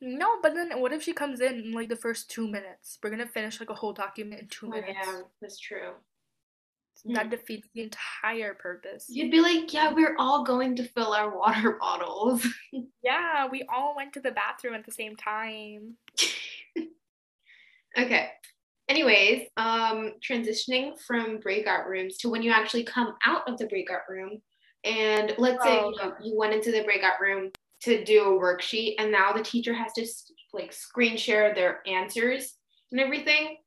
No, 0.00 0.38
but 0.42 0.54
then 0.54 0.80
what 0.80 0.92
if 0.92 1.02
she 1.02 1.12
comes 1.12 1.40
in 1.40 1.54
in 1.54 1.72
like 1.72 1.88
the 1.88 1.96
first 1.96 2.30
two 2.30 2.46
minutes? 2.46 2.98
We're 3.02 3.10
gonna 3.10 3.26
finish 3.26 3.58
like 3.58 3.70
a 3.70 3.74
whole 3.74 3.92
document 3.92 4.42
in 4.42 4.48
two 4.48 4.66
Oh 4.66 4.70
minutes. 4.70 4.92
yeah, 4.92 5.22
that's 5.40 5.58
true. 5.58 5.92
That 7.06 7.24
Hmm. 7.24 7.30
defeats 7.30 7.68
the 7.74 7.82
entire 7.82 8.54
purpose. 8.54 9.06
You'd 9.08 9.30
be 9.30 9.40
like, 9.40 9.72
yeah, 9.74 9.92
we're 9.92 10.16
all 10.18 10.44
going 10.44 10.76
to 10.76 10.84
fill 10.84 11.12
our 11.12 11.36
water 11.36 11.72
bottles. 11.80 12.46
Yeah, 13.02 13.46
we 13.48 13.64
all 13.72 13.94
went 13.94 14.14
to 14.14 14.20
the 14.20 14.30
bathroom 14.30 14.72
at 14.74 14.86
the 14.86 14.90
same 14.90 15.14
time. 15.14 15.96
okay. 17.98 18.30
Anyways, 18.88 19.48
um, 19.58 20.12
transitioning 20.26 20.98
from 21.06 21.38
breakout 21.40 21.86
rooms 21.86 22.16
to 22.18 22.30
when 22.30 22.42
you 22.42 22.50
actually 22.50 22.84
come 22.84 23.14
out 23.24 23.48
of 23.48 23.58
the 23.58 23.66
breakout 23.66 24.08
room, 24.08 24.40
and 24.84 25.34
let's 25.38 25.62
say 25.62 25.80
Oh, 25.80 25.90
you, 25.90 25.96
know, 25.96 26.14
you 26.22 26.36
went 26.38 26.54
into 26.54 26.70
the 26.70 26.82
breakout 26.84 27.20
room 27.20 27.50
to 27.82 28.04
do 28.04 28.24
a 28.24 28.40
worksheet, 28.40 28.94
and 28.98 29.12
now 29.12 29.32
the 29.32 29.42
teacher 29.42 29.74
has 29.74 29.92
to 29.94 30.06
like 30.52 30.72
screen 30.72 31.16
share 31.16 31.54
their 31.54 31.80
answers 31.86 32.54
and 32.90 33.00
everything, 33.00 33.58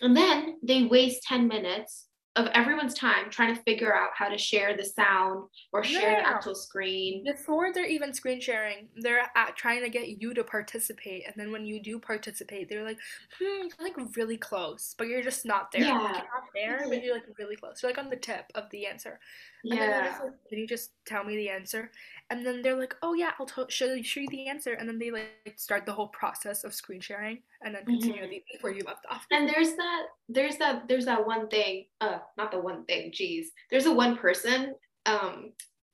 and 0.00 0.16
then 0.16 0.58
they 0.62 0.84
waste 0.84 1.22
ten 1.22 1.46
minutes 1.48 2.05
of 2.36 2.46
everyone's 2.48 2.94
time 2.94 3.30
trying 3.30 3.54
to 3.54 3.62
figure 3.62 3.94
out 3.94 4.10
how 4.14 4.28
to 4.28 4.38
share 4.38 4.76
the 4.76 4.84
sound 4.84 5.48
or 5.72 5.82
share 5.84 6.14
the 6.16 6.26
actual 6.26 6.54
screen. 6.54 7.24
Before 7.24 7.72
they're 7.72 7.86
even 7.86 8.12
screen 8.14 8.40
sharing, 8.40 8.88
they're 8.94 9.28
trying 9.56 9.82
to 9.82 9.88
get 9.88 10.20
you 10.22 10.32
to 10.34 10.44
participate, 10.44 11.26
and 11.26 11.34
then 11.36 11.50
when 11.50 11.66
you 11.66 11.82
do 11.82 11.98
participate, 11.98 12.68
they're 12.68 12.84
like, 12.84 13.00
"Hmm, 13.38 13.66
you're 13.68 13.88
like 13.88 14.16
really 14.16 14.36
close, 14.38 14.94
but 14.96 15.08
you're 15.08 15.22
just 15.22 15.44
not 15.44 15.72
there. 15.72 15.98
Like, 16.04 16.12
Yeah. 16.12 16.20
you're 16.20 16.28
not 16.34 16.44
there, 16.54 16.86
but 16.88 17.02
you're 17.02 17.14
like 17.14 17.24
really 17.38 17.56
close. 17.56 17.82
You're 17.82 17.90
like 17.90 17.98
on 17.98 18.10
the 18.10 18.16
tip 18.16 18.46
of 18.54 18.70
the 18.70 18.86
answer." 18.86 19.18
And 19.70 19.80
then 19.80 19.90
Yeah. 19.90 20.18
like, 20.20 20.32
"Can 20.48 20.58
you 20.58 20.66
just 20.68 20.92
tell 21.06 21.24
me 21.24 21.36
the 21.36 21.48
answer?" 21.50 21.90
And 22.30 22.44
then 22.44 22.60
they're 22.62 22.78
like, 22.78 22.94
"Oh 23.02 23.14
yeah, 23.14 23.32
I'll 23.38 23.46
to- 23.46 23.66
show 23.68 23.94
you 23.94 24.02
show 24.02 24.20
you 24.20 24.28
the 24.28 24.48
answer." 24.48 24.72
And 24.72 24.88
then 24.88 24.98
they 24.98 25.10
like 25.12 25.54
start 25.56 25.86
the 25.86 25.92
whole 25.92 26.08
process 26.08 26.64
of 26.64 26.74
screen 26.74 27.00
sharing, 27.00 27.42
and 27.62 27.74
then 27.74 27.84
continue 27.86 28.22
Mhm. 28.24 28.30
the 28.30 28.42
where 28.62 28.72
you 28.72 28.82
left 28.84 29.06
off. 29.08 29.26
And 29.30 29.48
there's 29.48 29.74
that, 29.76 30.02
there's 30.28 30.56
that, 30.58 30.88
there's 30.88 31.04
that 31.04 31.24
one 31.26 31.48
thing, 31.48 31.86
uh, 32.00 32.18
not 32.36 32.50
the 32.50 32.58
one 32.58 32.84
thing, 32.86 33.12
geez. 33.12 33.52
There's 33.70 33.86
a 33.86 33.92
one 33.92 34.16
person, 34.16 34.74
um, 35.06 35.52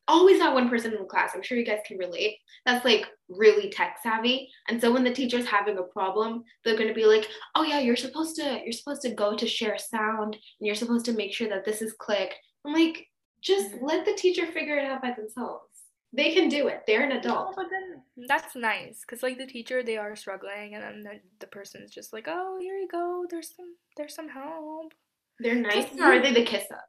always 0.09 0.39
that 0.41 0.53
one 0.55 0.69
person 0.69 0.93
in 0.93 0.99
the 1.01 1.05
class, 1.05 1.33
I'm 1.35 1.43
sure 1.43 1.57
you 1.59 1.65
guys 1.67 1.81
can 1.87 1.97
relate, 1.99 2.39
that's 2.67 2.85
like 2.85 3.07
really 3.29 3.71
tech 3.71 3.99
savvy. 4.03 4.51
And 4.69 4.81
so 4.81 4.91
when 4.93 5.05
the 5.05 5.13
teacher's 5.13 5.47
having 5.47 5.79
a 5.79 5.83
problem, 5.83 6.45
they're 6.65 6.77
gonna 6.79 6.93
be 6.95 7.05
like, 7.07 7.29
oh 7.55 7.63
yeah, 7.63 7.79
you're 7.79 7.95
supposed 7.97 8.37
to, 8.37 8.61
you're 8.65 8.73
supposed 8.73 9.03
to 9.03 9.15
go 9.15 9.37
to 9.37 9.47
share 9.47 9.79
sound 9.79 10.35
and 10.35 10.67
you're 10.67 10.75
supposed 10.75 11.05
to 11.07 11.13
make 11.13 11.33
sure 11.33 11.49
that 11.49 11.65
this 11.65 11.83
is 11.83 11.93
clicked. 11.93 12.35
I'm 12.65 12.73
like, 12.73 13.07
just 13.43 13.73
Mhm. 13.73 13.83
let 13.83 14.05
the 14.05 14.15
teacher 14.15 14.47
figure 14.47 14.77
it 14.79 14.85
out 14.87 15.03
by 15.03 15.13
themselves. 15.13 15.72
They 16.15 16.35
can 16.35 16.49
do 16.51 16.69
it. 16.69 16.83
They're 16.87 17.03
an 17.05 17.09
No, 17.11 17.19
adult. 17.19 17.57
but 17.57 17.67
then 17.71 18.03
that's 18.29 18.55
nice 18.55 19.01
because 19.01 19.23
like 19.23 19.39
the 19.39 19.47
teacher 19.47 19.83
they 19.83 19.97
are 19.97 20.15
struggling 20.15 20.75
and 20.75 20.83
then 20.83 21.01
the, 21.03 21.21
the 21.41 21.47
person's 21.47 21.91
just 21.91 22.13
like 22.13 22.27
oh 22.29 22.59
here 22.61 22.77
you 22.77 22.87
go 22.89 23.25
there's 23.31 23.55
some 23.57 23.77
there's 23.97 24.15
some 24.15 24.29
help 24.29 24.93
They're 25.41 25.55
nice. 25.55 25.87
Just 25.87 25.99
Or 25.99 26.13
are 26.13 26.21
they 26.23 26.33
the 26.33 26.45
kiss 26.45 26.71
up? 26.71 26.85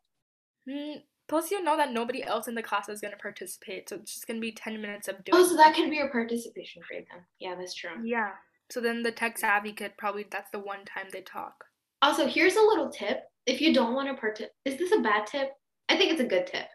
mm, 0.70 0.96
plus 1.30 1.52
you 1.52 1.64
know 1.64 1.78
that 1.78 1.94
nobody 1.94 2.22
else 2.24 2.48
in 2.50 2.56
the 2.56 2.62
class 2.64 2.90
is 2.90 3.00
going 3.02 3.14
to 3.14 3.18
participate 3.20 3.88
so 3.90 3.96
it's 3.96 4.14
just 4.14 4.28
going 4.28 4.38
to 4.38 4.42
be 4.42 4.52
10 4.52 4.82
minutes 4.82 5.08
of 5.08 5.24
doing 5.24 5.42
Oh, 5.42 5.48
so 5.48 5.56
that 5.56 5.74
can 5.76 5.90
be 5.90 5.96
your 5.96 6.10
participation 6.10 6.82
grade 6.88 7.06
then. 7.12 7.22
Yeah, 7.40 7.56
that's 7.56 7.74
true. 7.74 7.92
yeah 8.04 8.32
so 8.70 8.82
then 8.82 9.04
the 9.04 9.12
tech 9.12 9.38
savvy 9.38 9.72
kid 9.72 9.94
probably 9.98 10.26
that's 10.30 10.52
the 10.52 10.60
one 10.60 10.84
time 10.86 11.08
they 11.14 11.22
talk 11.22 11.64
Also, 12.02 12.28
here's 12.28 12.56
a 12.58 12.62
little 12.62 12.90
tip. 12.90 13.24
If 13.46 13.62
you 13.62 13.74
don't 13.74 13.94
want 13.94 14.08
to 14.10 14.16
participate, 14.20 14.52
is 14.66 14.78
this 14.78 14.92
a 14.92 15.00
bad 15.02 15.26
tip? 15.28 15.50
I 15.90 15.96
think 15.98 16.12
it's 16.12 16.22
a 16.22 16.26
good 16.36 16.48
tip. 16.48 16.68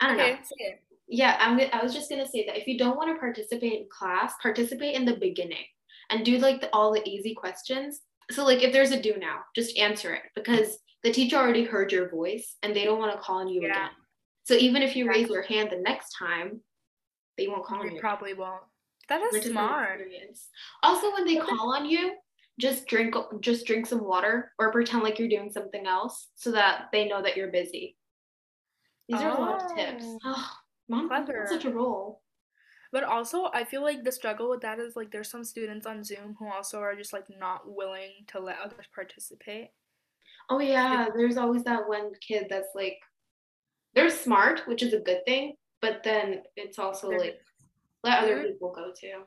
I 0.00 0.06
don't 0.08 0.16
know. 0.16 0.24
okay 0.24 0.38
it. 0.58 0.80
Yeah, 1.08 1.36
I'm. 1.38 1.60
I 1.72 1.82
was 1.82 1.94
just 1.94 2.08
gonna 2.10 2.26
say 2.26 2.46
that 2.46 2.58
if 2.58 2.66
you 2.66 2.78
don't 2.78 2.96
want 2.96 3.14
to 3.14 3.20
participate 3.20 3.72
in 3.80 3.86
class, 3.90 4.34
participate 4.40 4.94
in 4.94 5.04
the 5.04 5.16
beginning 5.16 5.64
and 6.10 6.24
do 6.24 6.38
like 6.38 6.60
the, 6.60 6.70
all 6.72 6.92
the 6.92 7.06
easy 7.08 7.34
questions. 7.34 8.00
So 8.30 8.44
like 8.44 8.62
if 8.62 8.72
there's 8.72 8.90
a 8.90 9.00
do 9.00 9.14
now, 9.18 9.40
just 9.54 9.76
answer 9.78 10.14
it 10.14 10.22
because 10.34 10.78
the 11.02 11.12
teacher 11.12 11.36
already 11.36 11.64
heard 11.64 11.92
your 11.92 12.08
voice 12.08 12.56
and 12.62 12.74
they 12.74 12.84
don't 12.84 12.98
want 12.98 13.12
to 13.12 13.18
call 13.20 13.40
on 13.40 13.48
you 13.48 13.62
Yeah. 13.62 13.70
again. 13.70 13.90
So 14.44 14.54
even 14.54 14.82
if 14.82 14.96
you 14.96 15.08
raise 15.08 15.28
your 15.28 15.42
hand 15.42 15.70
the 15.70 15.80
next 15.80 16.16
time, 16.18 16.60
they 17.36 17.48
won't 17.48 17.64
call 17.64 17.80
on 17.80 17.92
you 17.94 18.00
probably 18.00 18.34
won't 18.34 18.62
That 19.08 19.20
is 19.22 19.32
Which 19.32 19.40
is 19.42 19.46
is 19.48 19.52
smart 19.52 20.00
experience. 20.00 20.48
Also, 20.82 21.12
when 21.12 21.26
they 21.26 21.36
call 21.36 21.74
on 21.74 21.84
you, 21.86 22.14
just 22.58 22.86
drink 22.86 23.14
just 23.40 23.66
drink 23.66 23.84
some 23.86 24.04
water 24.04 24.52
or 24.58 24.72
pretend 24.72 25.02
like 25.02 25.18
you're 25.18 25.28
doing 25.28 25.50
something 25.50 25.86
else 25.86 26.28
so 26.36 26.52
that 26.52 26.86
they 26.92 27.08
know 27.08 27.20
that 27.22 27.36
you're 27.36 27.50
busy. 27.50 27.96
These 29.08 29.20
are 29.20 29.36
a 29.36 29.40
lot 29.40 29.62
of 29.62 29.76
tips. 29.76 30.06
Oh. 30.24 30.50
Mom, 30.88 31.08
Clever. 31.08 31.46
such 31.48 31.64
a 31.64 31.70
role 31.70 32.22
But 32.92 33.04
also, 33.04 33.46
I 33.52 33.64
feel 33.64 33.82
like 33.82 34.04
the 34.04 34.12
struggle 34.12 34.50
with 34.50 34.60
that 34.60 34.78
is 34.78 34.94
like 34.96 35.10
there's 35.10 35.30
some 35.30 35.44
students 35.44 35.86
on 35.86 36.04
Zoom 36.04 36.36
who 36.38 36.46
also 36.48 36.78
are 36.80 36.94
just 36.94 37.12
like 37.12 37.26
not 37.38 37.62
willing 37.66 38.24
to 38.28 38.38
let 38.40 38.58
others 38.60 38.86
participate. 38.94 39.70
Oh 40.50 40.60
yeah, 40.60 41.08
there's 41.16 41.36
always 41.36 41.64
that 41.64 41.88
one 41.88 42.12
kid 42.20 42.46
that's 42.50 42.74
like, 42.74 42.98
they're 43.94 44.10
smart, 44.10 44.62
which 44.66 44.82
is 44.82 44.92
a 44.92 45.00
good 45.00 45.24
thing, 45.26 45.54
but 45.80 46.02
then 46.04 46.42
it's 46.56 46.78
also 46.78 47.08
They're- 47.10 47.18
like 47.18 47.40
let 48.04 48.22
other 48.22 48.36
mhm. 48.36 48.52
people 48.52 48.72
go 48.72 48.92
too. 48.98 49.24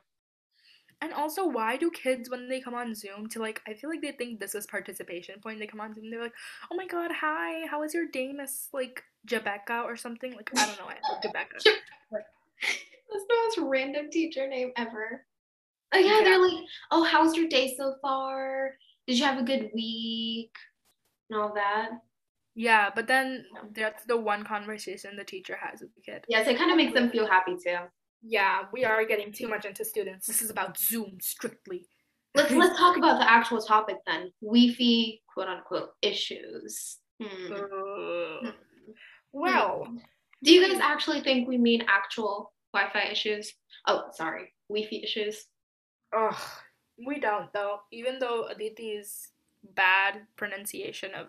And 1.00 1.12
also, 1.12 1.46
why 1.46 1.76
do 1.76 1.90
kids 1.92 2.28
when 2.28 2.48
they 2.48 2.60
come 2.60 2.74
on 2.74 2.92
Zoom 2.94 3.28
to 3.28 3.38
like? 3.38 3.60
I 3.68 3.74
feel 3.74 3.88
like 3.88 4.02
they 4.02 4.12
think 4.12 4.40
this 4.40 4.54
is 4.56 4.66
participation 4.66 5.40
point. 5.40 5.60
They 5.60 5.66
come 5.68 5.80
on 5.80 5.94
Zoom, 5.94 6.10
they're 6.10 6.20
like, 6.22 6.34
"Oh 6.72 6.76
my 6.76 6.86
God, 6.86 7.12
hi, 7.12 7.66
how 7.70 7.80
was 7.80 7.94
your 7.94 8.06
day, 8.08 8.32
Miss 8.32 8.68
like 8.72 9.04
Jebecca 9.28 9.84
or 9.84 9.96
something?" 9.96 10.34
Like 10.34 10.50
I 10.56 10.66
don't 10.66 10.78
know, 10.78 10.88
I 10.88 10.96
Jebecca. 11.26 11.62
That's 13.10 13.24
the 13.26 13.34
most 13.34 13.58
random 13.58 14.10
teacher 14.10 14.46
name 14.46 14.72
ever. 14.76 15.24
Oh 15.94 15.98
yeah, 15.98 16.20
they're 16.22 16.38
like, 16.38 16.64
oh, 16.90 17.02
how's 17.04 17.36
your 17.36 17.48
day 17.48 17.74
so 17.76 17.94
far? 18.02 18.74
Did 19.06 19.18
you 19.18 19.24
have 19.24 19.38
a 19.38 19.42
good 19.42 19.70
week? 19.74 20.54
And 21.30 21.40
all 21.40 21.54
that. 21.54 21.90
Yeah, 22.54 22.90
but 22.94 23.06
then 23.06 23.46
that's 23.72 24.04
the 24.04 24.16
one 24.16 24.44
conversation 24.44 25.16
the 25.16 25.24
teacher 25.24 25.56
has 25.60 25.80
with 25.80 25.94
the 25.94 26.00
kid. 26.00 26.24
Yes, 26.28 26.48
it 26.48 26.58
kind 26.58 26.70
of 26.70 26.76
makes 26.76 26.92
them 26.92 27.08
feel 27.10 27.26
happy 27.26 27.54
too. 27.54 27.76
Yeah, 28.22 28.62
we 28.72 28.84
are 28.84 29.04
getting 29.06 29.32
too 29.32 29.48
much 29.48 29.64
into 29.64 29.84
students. 29.84 30.26
This 30.26 30.42
is 30.42 30.50
about 30.50 30.78
Zoom 30.78 31.18
strictly. 31.20 31.86
Let's 32.34 32.50
let's 32.54 32.78
talk 32.78 32.96
about 32.96 33.18
the 33.20 33.30
actual 33.30 33.62
topic 33.62 33.96
then. 34.06 34.32
Wi-Fi 34.42 35.20
quote 35.32 35.48
unquote 35.48 35.90
issues. 36.02 36.98
Hmm. 37.22 37.52
Uh, 37.52 38.50
well, 39.32 39.88
Do 40.42 40.52
you 40.52 40.66
guys 40.66 40.80
actually 40.80 41.20
think 41.20 41.48
we 41.48 41.58
mean 41.58 41.84
actual 41.88 42.52
Wi-Fi 42.72 43.10
issues? 43.10 43.52
Oh, 43.86 44.04
sorry, 44.12 44.52
Wi-Fi 44.68 45.02
issues. 45.04 45.46
ugh, 46.16 46.36
we 47.06 47.20
don't 47.20 47.52
though. 47.52 47.80
Even 47.92 48.18
though 48.18 48.48
Aditi's 48.52 49.28
bad 49.74 50.22
pronunciation 50.36 51.12
of 51.14 51.28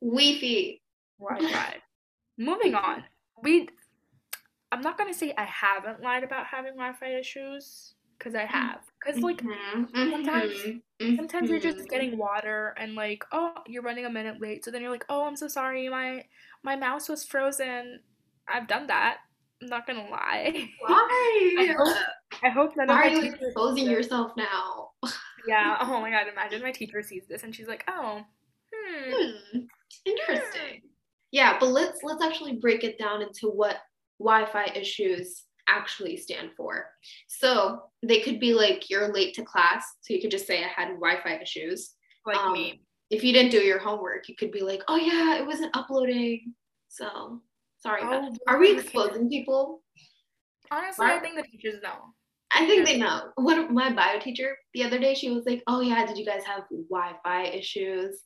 Wi-Fi. 0.00 0.80
Wi-Fi. 1.18 1.76
Moving 2.38 2.74
on, 2.74 3.04
we. 3.42 3.68
I'm 4.72 4.80
not 4.82 4.98
gonna 4.98 5.14
say 5.14 5.32
I 5.36 5.44
haven't 5.44 6.02
lied 6.02 6.24
about 6.24 6.46
having 6.46 6.72
Wi-Fi 6.74 7.18
issues 7.18 7.94
because 8.18 8.34
I 8.34 8.44
have. 8.44 8.80
Because 9.04 9.22
like 9.22 9.42
Mhm, 9.42 10.10
sometimes- 10.10 10.52
mhm, 11.00 11.16
sometimes 11.16 11.50
you're 11.50 11.60
just 11.60 11.78
mhm. 11.78 11.88
getting 11.88 12.18
water 12.18 12.74
and 12.78 12.94
like 12.94 13.24
oh 13.32 13.52
you're 13.66 13.82
running 13.82 14.04
a 14.06 14.10
minute 14.10 14.40
late, 14.40 14.64
so 14.64 14.70
then 14.70 14.82
you're 14.82 14.90
like 14.90 15.04
oh 15.08 15.24
I'm 15.26 15.36
so 15.36 15.48
sorry 15.48 15.88
my 15.88 16.24
my 16.62 16.76
mouse 16.76 17.08
was 17.08 17.24
frozen. 17.24 18.00
I've 18.48 18.66
done 18.68 18.86
that. 18.88 19.18
I'm 19.62 19.68
not 19.68 19.86
gonna 19.86 20.08
lie. 20.10 20.68
Why? 20.80 21.54
I 21.58 21.74
hope- 21.76 21.96
I 22.42 22.48
hope 22.50 22.76
none 22.76 22.88
Why 22.88 23.06
of 23.06 23.12
are 23.18 23.24
you 23.24 23.32
exposing 23.32 23.86
that. 23.86 23.90
yourself 23.92 24.32
now? 24.36 24.90
yeah. 25.48 25.78
Oh 25.80 26.00
my 26.00 26.10
god. 26.10 26.26
Imagine 26.30 26.62
my 26.62 26.72
teacher 26.72 27.02
sees 27.02 27.24
this 27.28 27.44
and 27.44 27.54
she's 27.54 27.68
like, 27.68 27.84
oh, 27.88 28.22
hmm. 28.74 29.12
Hmm, 29.12 29.58
interesting. 30.04 30.82
Yeah, 31.30 31.56
but 31.58 31.68
let's 31.68 32.00
let's 32.02 32.22
actually 32.22 32.56
break 32.56 32.84
it 32.84 32.98
down 32.98 33.22
into 33.22 33.48
what 33.48 33.78
Wi-Fi 34.18 34.72
issues 34.74 35.44
actually 35.68 36.16
stand 36.16 36.50
for. 36.56 36.86
So 37.28 37.82
they 38.02 38.20
could 38.20 38.38
be 38.40 38.54
like 38.54 38.88
you're 38.90 39.12
late 39.12 39.34
to 39.34 39.44
class, 39.44 39.84
so 40.02 40.14
you 40.14 40.20
could 40.20 40.30
just 40.30 40.46
say 40.46 40.62
I 40.64 40.68
had 40.68 40.88
Wi-Fi 40.94 41.40
issues. 41.42 41.94
Like 42.24 42.36
Um, 42.38 42.52
me. 42.52 42.82
If 43.10 43.22
you 43.22 43.32
didn't 43.32 43.52
do 43.52 43.58
your 43.60 43.78
homework, 43.78 44.28
you 44.28 44.34
could 44.36 44.50
be 44.50 44.60
like, 44.62 44.82
oh 44.88 44.96
yeah, 44.96 45.36
it 45.36 45.46
wasn't 45.46 45.76
uploading. 45.76 46.54
So 46.88 47.40
sorry. 47.78 48.02
about 48.02 48.24
Oh, 48.24 48.30
that. 48.30 48.38
Are 48.48 48.58
we 48.58 48.72
exposing 48.78 49.28
people? 49.28 49.82
Honestly, 50.70 51.06
I 51.06 51.18
think 51.20 51.36
the 51.36 51.42
teachers 51.44 51.80
know. 51.82 52.14
I 52.52 52.66
think 52.66 52.86
they 52.86 52.96
know. 52.98 53.30
One 53.36 53.58
of 53.58 53.70
my 53.70 53.92
bio 53.92 54.18
teacher 54.18 54.56
the 54.74 54.82
other 54.84 54.98
day, 54.98 55.14
she 55.14 55.30
was 55.30 55.44
like, 55.46 55.62
"Oh 55.66 55.80
yeah, 55.80 56.04
did 56.06 56.16
you 56.18 56.24
guys 56.26 56.44
have 56.44 56.64
Wi-Fi 56.90 57.44
issues?" 57.46 58.22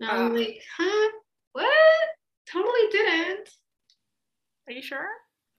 And 0.00 0.10
I 0.10 0.22
was 0.24 0.32
Uh. 0.32 0.34
like, 0.34 0.62
"Huh? 0.76 1.10
What? 1.52 2.08
Totally 2.50 2.88
didn't." 2.90 3.48
Are 4.68 4.72
you 4.72 4.82
sure? 4.82 5.08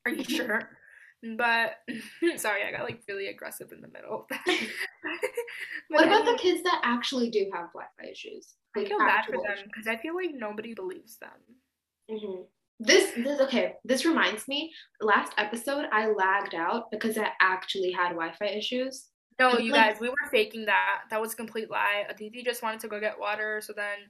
Are 0.05 0.11
you 0.11 0.23
sure? 0.23 0.74
But 1.37 1.77
sorry, 2.37 2.63
I 2.63 2.71
got 2.71 2.83
like 2.83 3.01
really 3.07 3.27
aggressive 3.27 3.71
in 3.71 3.81
the 3.81 3.87
middle 3.87 4.21
of 4.21 4.25
that. 4.29 4.45
What 5.89 6.07
about 6.07 6.25
the 6.25 6.37
kids 6.37 6.63
that 6.63 6.81
actually 6.83 7.29
do 7.29 7.49
have 7.53 7.67
Wi-Fi 7.73 8.09
issues? 8.11 8.55
I 8.75 8.85
feel 8.85 8.97
bad 8.97 9.25
for 9.25 9.33
them 9.33 9.65
because 9.65 9.87
I 9.87 9.97
feel 9.97 10.15
like 10.15 10.31
nobody 10.33 10.73
believes 10.73 11.17
them. 11.17 11.29
Mhm. 12.09 12.45
This 12.79 13.11
this 13.15 13.39
okay. 13.41 13.75
This 13.85 14.03
reminds 14.05 14.47
me. 14.47 14.73
Last 14.99 15.31
episode, 15.37 15.85
I 15.91 16.07
lagged 16.07 16.55
out 16.55 16.91
because 16.91 17.17
I 17.17 17.29
actually 17.39 17.91
had 17.91 18.09
Wi-Fi 18.09 18.45
issues. 18.47 19.09
No, 19.39 19.57
you 19.57 19.71
like- 19.71 19.91
guys, 19.93 20.01
we 20.01 20.09
were 20.09 20.15
faking 20.31 20.65
that. 20.65 21.03
That 21.09 21.21
was 21.21 21.33
a 21.33 21.37
complete 21.37 21.69
lie. 21.69 22.05
Aditi 22.09 22.43
just 22.43 22.63
wanted 22.63 22.79
to 22.81 22.87
go 22.87 22.99
get 22.99 23.19
water, 23.19 23.61
so 23.61 23.71
then 23.73 24.09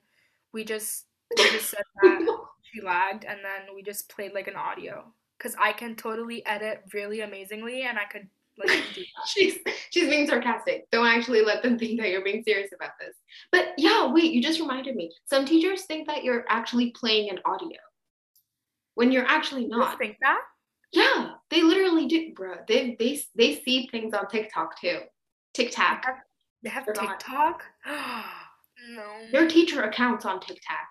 we 0.54 0.64
just 0.64 1.06
we 1.38 1.44
just 1.52 1.70
said 1.72 1.84
that 2.02 2.38
she 2.64 2.82
lagged, 2.82 3.26
and 3.26 3.40
then 3.44 3.76
we 3.76 3.84
just 3.84 4.10
played 4.10 4.34
like 4.34 4.48
an 4.48 4.56
audio. 4.56 5.14
Cause 5.40 5.56
I 5.60 5.74
can 5.74 5.96
totally 5.96 6.46
edit 6.46 6.84
really 6.94 7.22
amazingly, 7.22 7.84
and 7.84 8.00
I 8.00 8.06
could 8.06 8.28
like 8.58 8.70
do 8.96 9.02
that. 9.02 9.28
she's 9.28 9.58
she's 9.90 10.08
being 10.08 10.28
sarcastic. 10.28 10.90
Don't 10.92 11.06
actually 11.08 11.42
let 11.42 11.62
them 11.62 11.78
think 11.78 12.00
that 12.00 12.10
you're 12.10 12.24
being 12.24 12.44
serious 12.44 12.72
about 12.74 12.92
this. 13.00 13.16
But 13.52 13.74
yeah, 13.78 14.12
wait, 14.12 14.32
you 14.32 14.42
just 14.42 14.60
reminded 14.60 14.96
me. 14.96 15.12
Some 15.26 15.46
teachers 15.46 15.84
think 15.84 16.08
that 16.08 16.24
you're 16.24 16.46
actually 16.50 16.92
playing 16.92 17.30
an 17.30 17.40
audio 17.46 17.78
when 18.96 19.12
you're 19.12 19.26
actually 19.26 19.68
not. 19.68 19.92
You 19.94 19.98
think 19.98 20.18
that? 20.22 20.40
Yeah, 20.92 21.32
they 21.50 21.62
literally 21.62 22.08
do, 22.08 22.34
bro. 22.34 22.56
They 22.68 22.96
they 22.98 23.20
they 23.36 23.56
see 23.56 23.88
things 23.88 24.14
on 24.14 24.28
TikTok 24.30 24.80
too. 24.80 25.00
TikTok. 25.54 26.06
They 26.64 26.70
have 26.70 26.86
They're 26.86 26.96
not. 26.96 27.20
TikTok? 27.20 27.64
no. 27.86 29.04
Their 29.32 29.48
teacher 29.48 29.84
accounts 29.84 30.26
on 30.26 30.40
TikTok. 30.40 30.88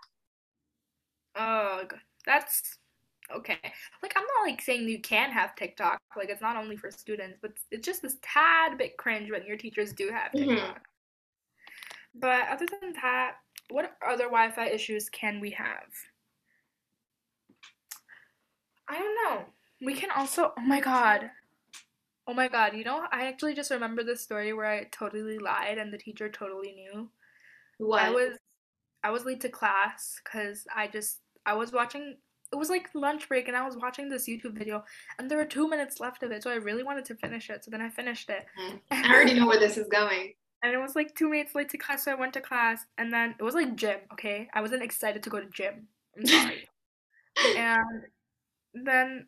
Ugh, 1.36 1.94
that's 2.26 2.78
okay. 3.32 3.58
Like 4.02 4.14
I'm 4.16 4.24
not 4.24 4.50
like 4.50 4.60
saying 4.60 4.88
you 4.88 5.00
can 5.00 5.30
have 5.30 5.54
TikTok. 5.54 6.00
Like 6.16 6.28
it's 6.28 6.42
not 6.42 6.56
only 6.56 6.76
for 6.76 6.90
students, 6.90 7.38
but 7.40 7.52
it's 7.70 7.86
just 7.86 8.02
this 8.02 8.16
tad 8.22 8.78
bit 8.78 8.96
cringe 8.96 9.30
when 9.30 9.46
your 9.46 9.56
teachers 9.56 9.92
do 9.92 10.10
have 10.10 10.32
Mhm. 10.32 10.54
TikTok. 10.56 10.88
But 12.14 12.48
other 12.48 12.66
than 12.80 12.92
that, 12.94 13.36
what 13.70 13.96
other 14.06 14.24
Wi-Fi 14.24 14.68
issues 14.68 15.08
can 15.08 15.40
we 15.40 15.50
have? 15.50 15.88
I 18.88 18.98
don't 18.98 19.14
know. 19.24 19.44
We 19.80 19.94
can 19.94 20.10
also. 20.10 20.52
Oh 20.56 20.62
my 20.62 20.80
god. 20.80 21.30
Oh 22.26 22.34
my 22.34 22.48
god. 22.48 22.74
You 22.74 22.84
know, 22.84 23.06
I 23.10 23.26
actually 23.26 23.54
just 23.54 23.70
remember 23.70 24.02
this 24.04 24.20
story 24.20 24.52
where 24.52 24.66
I 24.66 24.84
totally 24.84 25.38
lied 25.38 25.78
and 25.78 25.92
the 25.92 25.98
teacher 25.98 26.28
totally 26.28 26.72
knew. 26.72 27.10
What? 27.78 28.02
I 28.02 28.10
was 28.10 28.38
I 29.02 29.10
was 29.10 29.24
late 29.24 29.40
to 29.40 29.48
class 29.48 30.20
because 30.22 30.66
I 30.74 30.86
just 30.86 31.20
I 31.44 31.54
was 31.54 31.72
watching 31.72 32.16
it 32.54 32.58
was 32.58 32.70
like 32.70 32.88
lunch 32.94 33.28
break 33.28 33.48
and 33.48 33.56
I 33.56 33.66
was 33.66 33.76
watching 33.76 34.08
this 34.08 34.26
YouTube 34.28 34.56
video 34.56 34.84
and 35.18 35.30
there 35.30 35.38
were 35.38 35.44
two 35.56 35.68
minutes 35.68 36.00
left 36.00 36.22
of 36.22 36.30
it 36.30 36.42
so 36.42 36.50
I 36.50 36.54
really 36.68 36.82
wanted 36.84 37.04
to 37.06 37.14
finish 37.16 37.50
it 37.50 37.64
so 37.64 37.70
then 37.70 37.82
I 37.82 37.90
finished 37.90 38.30
it 38.30 38.46
Mhm. 38.58 38.80
I 38.90 39.12
already 39.14 39.34
know 39.34 39.46
where 39.46 39.60
this 39.60 39.76
is 39.76 39.88
going. 39.88 40.34
and 40.62 40.72
it 40.72 40.78
was 40.78 40.94
like 40.96 41.14
two 41.14 41.28
minutes 41.28 41.54
late 41.54 41.68
to 41.70 41.78
class 41.78 42.04
so 42.04 42.12
I 42.12 42.14
went 42.22 42.32
to 42.34 42.40
class 42.40 42.86
and 42.98 43.12
then 43.12 43.34
it 43.38 43.42
was 43.42 43.54
like 43.54 43.74
gym 43.76 43.98
okay 44.14 44.48
I 44.54 44.60
wasn't 44.62 44.82
excited 44.82 45.22
to 45.24 45.30
go 45.30 45.40
to 45.40 45.50
gym 45.58 45.88
I'm 46.16 46.26
sorry 46.26 46.68
and 47.56 48.02
then 48.74 49.26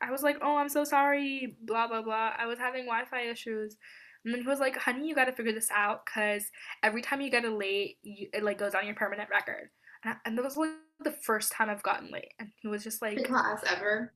I 0.00 0.10
was 0.10 0.22
like 0.22 0.38
oh 0.42 0.56
I'm 0.56 0.68
so 0.68 0.84
sorry 0.84 1.56
blah 1.62 1.86
blah 1.88 2.02
blah 2.02 2.32
I 2.38 2.46
was 2.46 2.58
having 2.58 2.84
Wi-Fi 2.84 3.22
issues 3.30 3.76
and 4.24 4.32
then 4.34 4.42
he 4.42 4.46
was 4.48 4.60
like 4.60 4.76
honey 4.76 5.08
you 5.08 5.14
got 5.14 5.26
to 5.26 5.32
figure 5.32 5.52
this 5.52 5.70
out 5.70 6.04
because 6.06 6.44
every 6.82 7.02
time 7.02 7.20
you 7.20 7.30
get 7.30 7.44
a 7.44 7.50
late, 7.54 7.98
you, 8.02 8.28
it 8.32 8.42
like 8.42 8.58
goes 8.58 8.74
on 8.74 8.84
your 8.86 8.94
permanent 8.96 9.30
record. 9.30 9.70
And, 10.04 10.14
I, 10.14 10.16
and 10.24 10.36
that 10.38 10.44
was 10.44 10.56
like 10.56 10.70
the 11.00 11.12
first 11.22 11.52
time 11.52 11.68
I've 11.70 11.82
gotten 11.82 12.10
late. 12.10 12.32
And 12.38 12.50
he 12.56 12.68
was 12.68 12.84
just 12.84 13.00
The 13.00 13.06
like, 13.06 13.24
class 13.24 13.62
ever. 13.66 14.12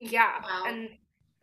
yeah. 0.00 0.40
Wow. 0.42 0.64
And 0.66 0.88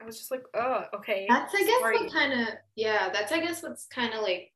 I 0.01 0.05
was 0.05 0.17
just 0.17 0.31
like, 0.31 0.43
oh, 0.53 0.83
okay. 0.95 1.25
That's 1.29 1.53
I 1.55 1.63
guess 1.63 1.79
sorry." 1.79 1.97
what 1.97 2.11
kind 2.13 2.33
of 2.41 2.47
yeah. 2.75 3.09
That's 3.11 3.31
I 3.31 3.39
guess 3.39 3.63
what's 3.63 3.87
kind 3.87 4.13
of 4.13 4.21
like 4.21 4.51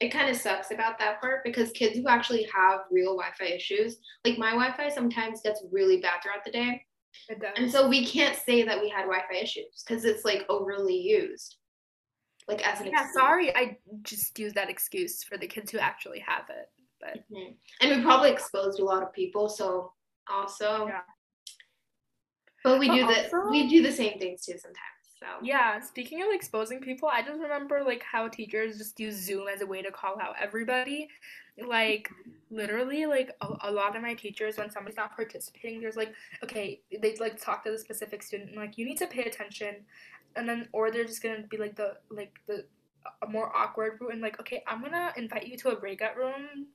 it 0.00 0.10
kind 0.10 0.28
of 0.28 0.36
sucks 0.36 0.70
about 0.72 0.98
that 0.98 1.20
part 1.22 1.42
because 1.44 1.70
kids 1.72 1.96
who 1.96 2.06
actually 2.06 2.46
have 2.54 2.80
real 2.90 3.16
Wi-Fi 3.16 3.46
issues, 3.46 3.96
like 4.26 4.36
my 4.38 4.50
Wi-Fi 4.50 4.90
sometimes 4.90 5.40
gets 5.40 5.64
really 5.72 6.00
bad 6.02 6.22
throughout 6.22 6.44
the 6.44 6.50
day, 6.50 6.84
It 7.30 7.40
does. 7.40 7.52
and 7.56 7.70
so 7.70 7.88
we 7.88 8.04
can't 8.06 8.36
say 8.36 8.62
that 8.62 8.78
we 8.78 8.90
had 8.90 9.04
Wi-Fi 9.04 9.36
issues 9.42 9.82
because 9.86 10.04
it's 10.04 10.22
like 10.22 10.44
overly 10.50 10.96
used, 10.98 11.56
like 12.46 12.66
as 12.68 12.80
an 12.80 12.88
yeah, 12.88 13.04
excuse. 13.04 13.14
sorry. 13.14 13.56
I 13.56 13.78
just 14.02 14.38
use 14.38 14.52
that 14.52 14.68
excuse 14.68 15.24
for 15.24 15.38
the 15.38 15.46
kids 15.46 15.70
who 15.70 15.78
actually 15.78 16.20
have 16.26 16.44
it. 16.50 16.68
But 17.00 17.28
Mhm. 17.30 17.56
And 17.80 17.96
we 17.96 18.02
probably 18.02 18.30
exposed 18.30 18.80
a 18.80 18.84
lot 18.84 19.02
of 19.02 19.12
people, 19.12 19.48
so 19.48 19.92
also. 20.28 20.86
Yeah. 20.86 21.02
But 22.64 22.78
we 22.78 22.88
But 22.88 22.94
do 22.94 23.06
the 23.06 23.48
we 23.50 23.68
do 23.68 23.82
the 23.82 23.92
same 23.92 24.18
things 24.18 24.44
too 24.44 24.58
sometimes. 24.58 24.80
So 25.18 25.26
yeah, 25.42 25.80
speaking 25.80 26.22
of 26.22 26.28
exposing 26.30 26.80
people, 26.80 27.08
I 27.08 27.22
just 27.22 27.40
remember 27.40 27.82
like 27.82 28.02
how 28.02 28.28
teachers 28.28 28.76
just 28.78 28.98
use 29.00 29.14
Zoom 29.14 29.48
as 29.48 29.60
a 29.62 29.66
way 29.66 29.82
to 29.82 29.90
call 29.90 30.20
out 30.20 30.34
everybody. 30.38 31.08
Like 31.58 32.10
literally 32.50 33.06
like 33.06 33.34
a, 33.40 33.48
a 33.62 33.70
lot 33.70 33.96
of 33.96 34.02
my 34.02 34.14
teachers 34.14 34.58
when 34.58 34.70
somebody's 34.70 34.96
not 34.96 35.16
participating 35.16 35.80
there's 35.80 35.96
like 35.96 36.14
okay 36.44 36.80
they 37.00 37.16
like 37.16 37.40
talk 37.40 37.64
to 37.64 37.70
the 37.72 37.78
specific 37.78 38.22
student 38.22 38.50
and 38.50 38.58
like 38.58 38.78
you 38.78 38.84
need 38.84 38.98
to 38.98 39.06
pay 39.06 39.24
attention 39.24 39.74
and 40.36 40.48
then 40.48 40.68
or 40.72 40.90
they're 40.90 41.04
just 41.04 41.22
gonna 41.22 41.42
be 41.50 41.56
like 41.56 41.74
the 41.74 41.96
like 42.10 42.38
the 42.46 42.64
a 43.22 43.26
more 43.26 43.54
awkward 43.56 43.98
route 44.00 44.12
and 44.12 44.20
like 44.20 44.38
okay 44.38 44.62
i'm 44.66 44.80
gonna 44.80 45.12
invite 45.16 45.46
you 45.48 45.56
to 45.56 45.70
a 45.70 45.76
breakout 45.76 46.16
room 46.16 46.66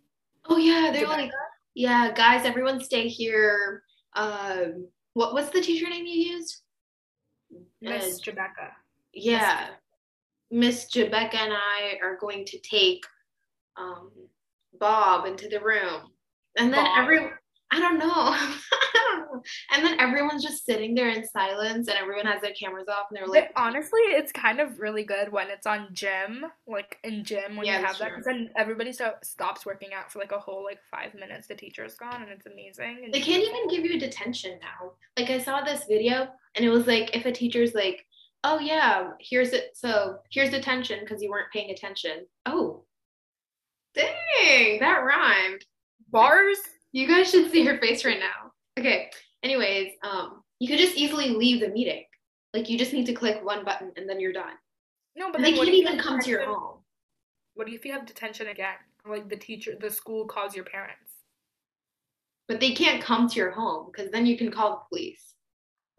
Oh 0.50 0.58
yeah, 0.58 0.90
they're 0.92 1.04
Rebecca? 1.04 1.22
like, 1.22 1.32
yeah, 1.76 2.12
guys, 2.14 2.46
everyone 2.46 2.82
stay 2.84 3.08
here. 3.08 3.84
Um, 4.14 4.88
what 5.14 5.34
what's 5.34 5.50
the 5.50 5.62
teacher 5.62 5.90
name 5.90 6.06
you 6.06 6.34
used? 6.34 6.62
miss 7.82 8.20
Uh, 8.28 8.32
Rebecca. 8.32 8.72
yeah, 9.14 9.68
Miss 10.52 10.86
Jebecca 10.92 11.36
and 11.36 11.54
I 11.54 11.98
are 12.02 12.18
going 12.18 12.46
to 12.46 12.60
take 12.60 13.04
um 13.78 14.12
Bob 14.80 15.26
into 15.26 15.48
the 15.48 15.60
room, 15.60 16.12
and 16.58 16.74
then 16.74 16.84
Bob? 16.86 17.00
every 17.00 17.30
I 17.74 17.80
don't 17.80 17.98
know, 17.98 18.08
I 18.14 18.58
don't 18.94 19.20
know, 19.34 19.42
and 19.72 19.86
then 19.86 20.00
everyone's 20.00 20.44
just 20.44 20.66
sitting 20.66 20.94
there 20.94 21.10
in 21.10 21.26
silence, 21.26 21.88
and 21.88 21.98
everyone 21.98 22.26
has 22.26 22.42
their 22.42 22.54
cameras 22.54 22.88
off, 22.90 23.06
and 23.10 23.18
they're 23.18 23.26
But 23.26 23.34
like, 23.34 23.52
honestly, 23.56 24.02
it's 24.02 24.32
kind 24.32 24.60
of 24.60 24.80
really 24.80 25.04
good 25.04 25.32
when 25.32 25.50
it's 25.50 25.66
on 25.66 25.88
gym, 25.94 26.46
like 26.68 26.98
in 27.04 27.24
gym 27.24 27.56
when 27.56 27.66
Yeah, 27.66 27.80
you 27.80 27.86
have 27.86 27.98
that, 28.00 28.10
because 28.10 28.26
then 28.26 28.50
everybody 28.58 28.92
sto- 28.92 29.16
stops 29.24 29.66
working 29.66 29.94
out 29.94 30.12
for 30.12 30.20
like 30.20 30.32
a 30.34 30.40
whole 30.40 30.64
like 30.66 30.80
five 30.92 31.14
minutes. 31.16 31.48
The 31.48 31.56
teacher's 31.56 31.96
gone, 31.96 32.22
and 32.22 32.32
it's 32.32 32.46
amazing. 32.46 33.02
and 33.06 33.14
They 33.14 33.22
can't 33.22 33.44
even 33.44 33.68
give 33.70 33.86
you 33.86 33.96
a 33.96 34.00
detention 34.00 34.60
now. 34.62 34.92
Like 35.18 35.30
I 35.30 35.40
saw 35.40 35.62
this 35.62 35.86
video 35.86 36.28
and 36.56 36.66
it 36.66 36.70
was 36.70 36.88
like 36.88 37.16
if 37.16 37.26
a 37.26 37.32
teacher's 37.32 37.74
like, 37.74 38.06
"Oh 38.44 38.60
yeah, 38.60 39.12
here's 39.20 39.54
it. 39.54 39.72
So 39.76 40.18
here's 40.32 40.50
detention 40.52 41.00
because 41.02 41.22
you 41.22 41.30
weren't 41.30 41.52
paying 41.54 41.72
attention." 41.72 42.26
Oh, 42.46 42.84
dang, 43.94 44.80
that 44.80 45.04
rhymed. 45.04 45.64
bars. 46.10 46.58
You 46.92 47.08
guys 47.08 47.32
should 47.32 47.52
see 47.52 47.66
her 47.66 47.78
face 47.78 48.04
right 48.04 48.20
now. 48.20 48.52
Okay. 48.80 49.10
Anyways, 49.44 49.94
um, 50.04 50.44
you 50.60 50.68
could 50.68 50.80
just 50.80 50.96
easily 50.96 51.30
leave 51.30 51.62
the 51.62 51.70
meeting. 51.70 52.06
Like 52.54 52.70
you 52.70 52.78
just 52.78 52.94
need 52.94 53.06
to 53.06 53.14
click 53.14 53.44
one 53.44 53.64
button 53.64 53.92
and 53.96 54.10
then 54.10 54.20
you're 54.20 54.34
done. 54.34 54.54
No, 55.16 55.32
but 55.32 55.42
they 55.42 55.54
can't 55.54 55.70
even 55.70 55.98
come 55.98 56.20
to 56.20 56.30
your 56.30 56.46
home. 56.46 56.80
What 57.56 57.70
if 57.70 57.86
you 57.86 57.92
have 57.94 58.06
detention 58.06 58.48
again? 58.48 58.76
Like 59.06 59.30
the 59.30 59.36
teacher, 59.36 59.74
the 59.80 59.90
school 59.90 60.26
calls 60.26 60.56
your 60.56 60.66
parents. 60.66 61.12
But 62.48 62.60
they 62.60 62.72
can't 62.72 63.02
come 63.02 63.30
to 63.30 63.36
your 63.36 63.52
home 63.52 63.90
because 63.92 64.12
then 64.12 64.26
you 64.26 64.38
can 64.38 64.52
call 64.52 64.72
the 64.72 64.82
police, 64.90 65.36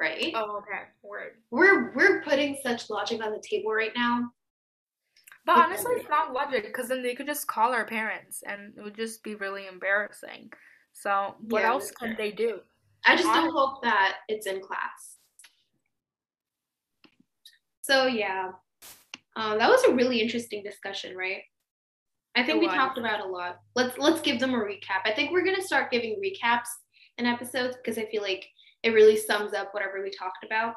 right? 0.00 0.32
Oh, 0.34 0.58
okay. 0.58 0.82
Word. 1.02 1.32
We're 1.50 1.92
we're 1.94 2.22
putting 2.22 2.58
such 2.62 2.90
logic 2.90 3.24
on 3.24 3.32
the 3.32 3.42
table 3.42 3.72
right 3.72 3.92
now. 3.96 4.30
But 5.44 5.58
honestly, 5.58 5.94
it's 5.96 6.08
not 6.08 6.32
logic 6.32 6.66
because 6.66 6.88
then 6.88 7.02
they 7.02 7.14
could 7.14 7.26
just 7.26 7.46
call 7.48 7.72
our 7.72 7.84
parents, 7.84 8.42
and 8.46 8.74
it 8.76 8.82
would 8.82 8.94
just 8.94 9.24
be 9.24 9.34
really 9.34 9.66
embarrassing. 9.66 10.52
So 10.92 11.34
what 11.40 11.62
Yeah, 11.62 11.70
else 11.70 11.90
could 11.90 12.16
they 12.16 12.30
do? 12.30 12.60
I 13.04 13.16
just 13.16 13.32
don't 13.32 13.52
hope 13.52 13.82
that 13.82 14.18
it's 14.28 14.46
in 14.46 14.60
class. 14.60 15.18
So 17.82 18.06
yeah, 18.06 18.52
um, 19.36 19.58
that 19.58 19.68
was 19.68 19.82
a 19.84 19.94
really 19.94 20.20
interesting 20.20 20.62
discussion, 20.62 21.16
right? 21.16 21.42
I 22.34 22.42
think 22.44 22.60
we 22.60 22.68
talked 22.68 22.96
about 22.98 23.20
a 23.20 23.26
lot. 23.26 23.60
Let's 23.74 23.98
let's 23.98 24.20
give 24.20 24.40
them 24.40 24.54
a 24.54 24.58
recap. 24.58 25.02
I 25.04 25.12
think 25.12 25.32
we're 25.32 25.44
gonna 25.44 25.62
start 25.62 25.90
giving 25.90 26.20
recaps 26.22 26.68
in 27.18 27.26
episodes 27.26 27.76
because 27.76 27.98
I 27.98 28.06
feel 28.06 28.22
like 28.22 28.46
it 28.82 28.90
really 28.90 29.16
sums 29.16 29.52
up 29.52 29.74
whatever 29.74 30.02
we 30.02 30.10
talked 30.10 30.44
about. 30.44 30.74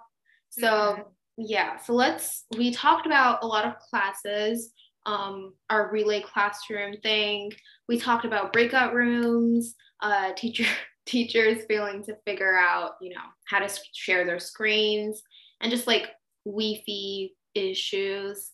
So 0.50 0.68
Mhm. 0.68 1.06
yeah, 1.38 1.78
so 1.78 1.94
let's 1.94 2.46
we 2.58 2.72
talked 2.72 3.06
about 3.06 3.44
a 3.44 3.48
lot 3.48 3.66
of 3.66 3.78
classes, 3.80 4.74
um, 5.06 5.54
our 5.70 5.92
relay 5.92 6.22
classroom 6.22 6.96
thing. 7.04 7.52
We 7.88 8.00
talked 8.00 8.26
about 8.26 8.52
breakout 8.54 8.94
rooms, 8.94 9.76
uh, 10.02 10.34
teacher 10.34 10.66
teachers 11.06 11.66
failing 11.68 12.04
to 12.06 12.16
figure 12.26 12.58
out, 12.58 12.94
you 13.02 13.10
know, 13.14 13.22
how 13.48 13.60
to 13.60 13.70
share 13.94 14.26
their 14.26 14.40
screens, 14.40 15.22
and 15.62 15.72
just 15.72 15.86
like 15.88 16.10
Wi-Fi 16.46 17.30
issues 17.54 18.52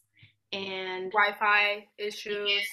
and 0.53 1.11
Wi-Fi 1.11 1.85
issues. 1.97 2.63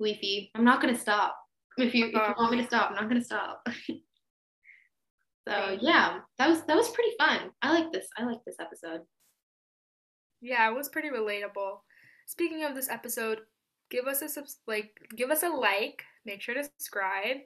Wi-Fi. 0.00 0.50
I'm 0.54 0.64
not 0.64 0.80
gonna 0.80 0.98
stop. 0.98 1.36
If 1.78 1.94
you, 1.94 2.06
if 2.06 2.12
you 2.12 2.18
Uh-huh. 2.18 2.34
want 2.38 2.52
me 2.52 2.58
to 2.60 2.66
stop, 2.66 2.90
I'm 2.90 2.96
not 2.96 3.08
gonna 3.08 3.22
stop. 3.24 3.66
so 5.48 5.78
yeah, 5.80 6.20
that 6.38 6.48
was 6.48 6.62
that 6.64 6.76
was 6.76 6.90
pretty 6.90 7.12
fun. 7.18 7.50
I 7.62 7.70
like 7.72 7.92
this. 7.92 8.08
I 8.16 8.24
like 8.24 8.44
this 8.44 8.56
episode. 8.60 9.02
Yeah, 10.40 10.68
it 10.70 10.74
was 10.74 10.88
pretty 10.88 11.08
relatable. 11.10 11.78
Speaking 12.28 12.62
of 12.62 12.74
this 12.74 12.90
episode, 12.90 13.40
give 13.90 14.06
us 14.06 14.20
a 14.20 14.28
subs- 14.28 14.58
like 14.66 14.90
give 15.16 15.30
us 15.30 15.42
a 15.42 15.48
like, 15.48 16.02
make 16.26 16.42
sure 16.42 16.54
to 16.54 16.62
subscribe, 16.62 17.38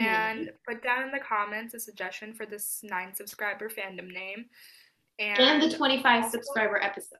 and 0.00 0.50
put 0.66 0.82
down 0.82 1.02
in 1.04 1.10
the 1.12 1.18
comments 1.20 1.74
a 1.74 1.78
suggestion 1.80 2.32
for 2.32 2.46
this 2.46 2.80
nine 2.82 3.14
subscriber 3.14 3.68
fandom 3.68 4.10
name. 4.10 4.46
And, 5.18 5.38
and 5.38 5.62
the 5.62 5.76
25 5.76 6.24
also- 6.24 6.30
subscriber 6.38 6.82
episode. 6.82 7.18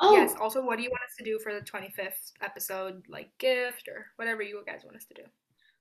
Oh, 0.00 0.14
Yes, 0.16 0.34
also 0.40 0.64
what 0.64 0.76
do 0.76 0.84
you 0.84 0.90
want 0.90 1.02
us 1.02 1.16
to 1.18 1.24
do 1.24 1.38
for 1.42 1.52
the 1.52 1.60
25th 1.60 2.30
episode, 2.42 3.02
like 3.08 3.30
gift 3.38 3.88
or 3.88 4.06
whatever 4.16 4.42
you 4.42 4.62
guys 4.64 4.82
want 4.84 4.96
us 4.96 5.04
to 5.06 5.14
do? 5.14 5.22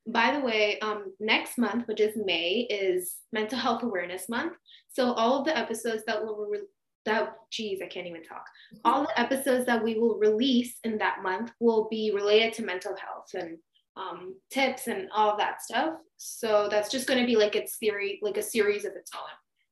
by 0.07 0.31
the 0.37 0.39
way, 0.45 0.77
um, 0.79 1.13
next 1.21 1.57
month, 1.57 1.87
which 1.87 2.01
is 2.01 2.17
May, 2.17 2.67
is 2.69 3.19
Mental 3.31 3.57
Health 3.57 3.83
Awareness 3.83 4.27
Month. 4.27 4.57
So 4.89 5.13
all 5.13 5.39
of 5.39 5.45
the 5.45 5.57
episodes 5.57 6.03
that 6.07 6.21
will 6.21 6.45
re- 6.51 6.59
that 7.05 7.35
geez, 7.51 7.81
I 7.81 7.87
can't 7.87 8.07
even 8.07 8.23
talk. 8.23 8.45
All 8.85 9.03
the 9.03 9.19
episodes 9.19 9.65
that 9.65 9.83
we 9.83 9.99
will 9.99 10.17
release 10.17 10.79
in 10.83 10.97
that 10.99 11.21
month 11.21 11.51
will 11.59 11.87
be 11.89 12.11
related 12.13 12.53
to 12.53 12.63
mental 12.63 12.95
health 12.95 13.29
and 13.33 13.57
um, 13.95 14.35
tips 14.49 14.87
and 14.87 15.09
all 15.13 15.31
of 15.31 15.37
that 15.37 15.61
stuff. 15.61 15.95
So 16.17 16.67
that's 16.69 16.89
just 16.89 17.07
going 17.07 17.19
to 17.19 17.25
be 17.25 17.35
like 17.35 17.55
a 17.55 17.67
series, 17.67 18.19
like 18.21 18.37
a 18.37 18.41
series 18.41 18.85
of 18.85 18.93
its 18.95 19.11
own. 19.13 19.21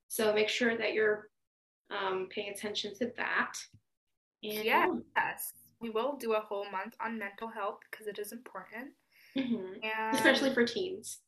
So 0.08 0.34
make 0.34 0.50
sure 0.50 0.78
that 0.78 0.94
you're 0.94 1.30
um, 1.90 2.28
paying 2.30 2.50
attention 2.50 2.94
to 2.96 3.12
that. 3.18 3.54
And 4.44 4.64
Yes, 4.64 5.54
we 5.80 5.90
will 5.90 6.18
do 6.18 6.34
a 6.34 6.40
whole 6.40 6.66
month 6.72 6.96
on 7.00 7.18
mental 7.18 7.48
health 7.48 7.80
because 7.90 8.08
it 8.08 8.20
is 8.20 8.32
important. 8.32 8.92
Mhm. 9.36 9.84
And 9.84 10.16
especially 10.16 10.54
for 10.54 10.66
teens. 10.66 11.20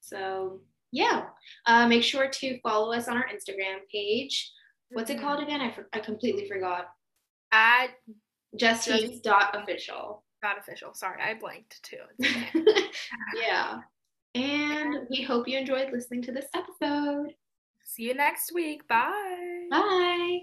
So 0.00 0.60
yeah, 0.92 1.24
uh, 1.66 1.86
make 1.88 2.02
sure 2.02 2.28
to 2.28 2.60
follow 2.60 2.92
us 2.92 3.08
on 3.08 3.16
our 3.16 3.26
Instagram 3.28 3.78
page. 3.92 4.52
What's 4.90 5.10
it 5.10 5.18
Mhm. 5.18 5.20
called 5.22 5.42
again? 5.42 5.60
I, 5.60 5.70
for- 5.72 5.88
I 5.92 5.98
completely 6.00 6.48
forgot. 6.48 6.88
at 7.52 7.88
Justines 8.56 9.20
dot 9.20 9.54
official. 9.56 10.24
not 10.42 10.58
official. 10.58 10.94
Sorry, 10.94 11.20
I 11.22 11.34
blanked 11.34 11.82
too. 11.82 11.98
Okay. 12.22 12.88
yeah, 13.34 13.80
and 14.34 15.06
we 15.10 15.22
hope 15.22 15.48
you 15.48 15.58
enjoyed 15.58 15.92
listening 15.92 16.22
to 16.22 16.32
this 16.32 16.46
episode. 16.54 17.34
See 17.84 18.04
you 18.04 18.14
next 18.14 18.52
week. 18.52 18.86
Bye. 18.88 19.66
Bye. 19.70 20.40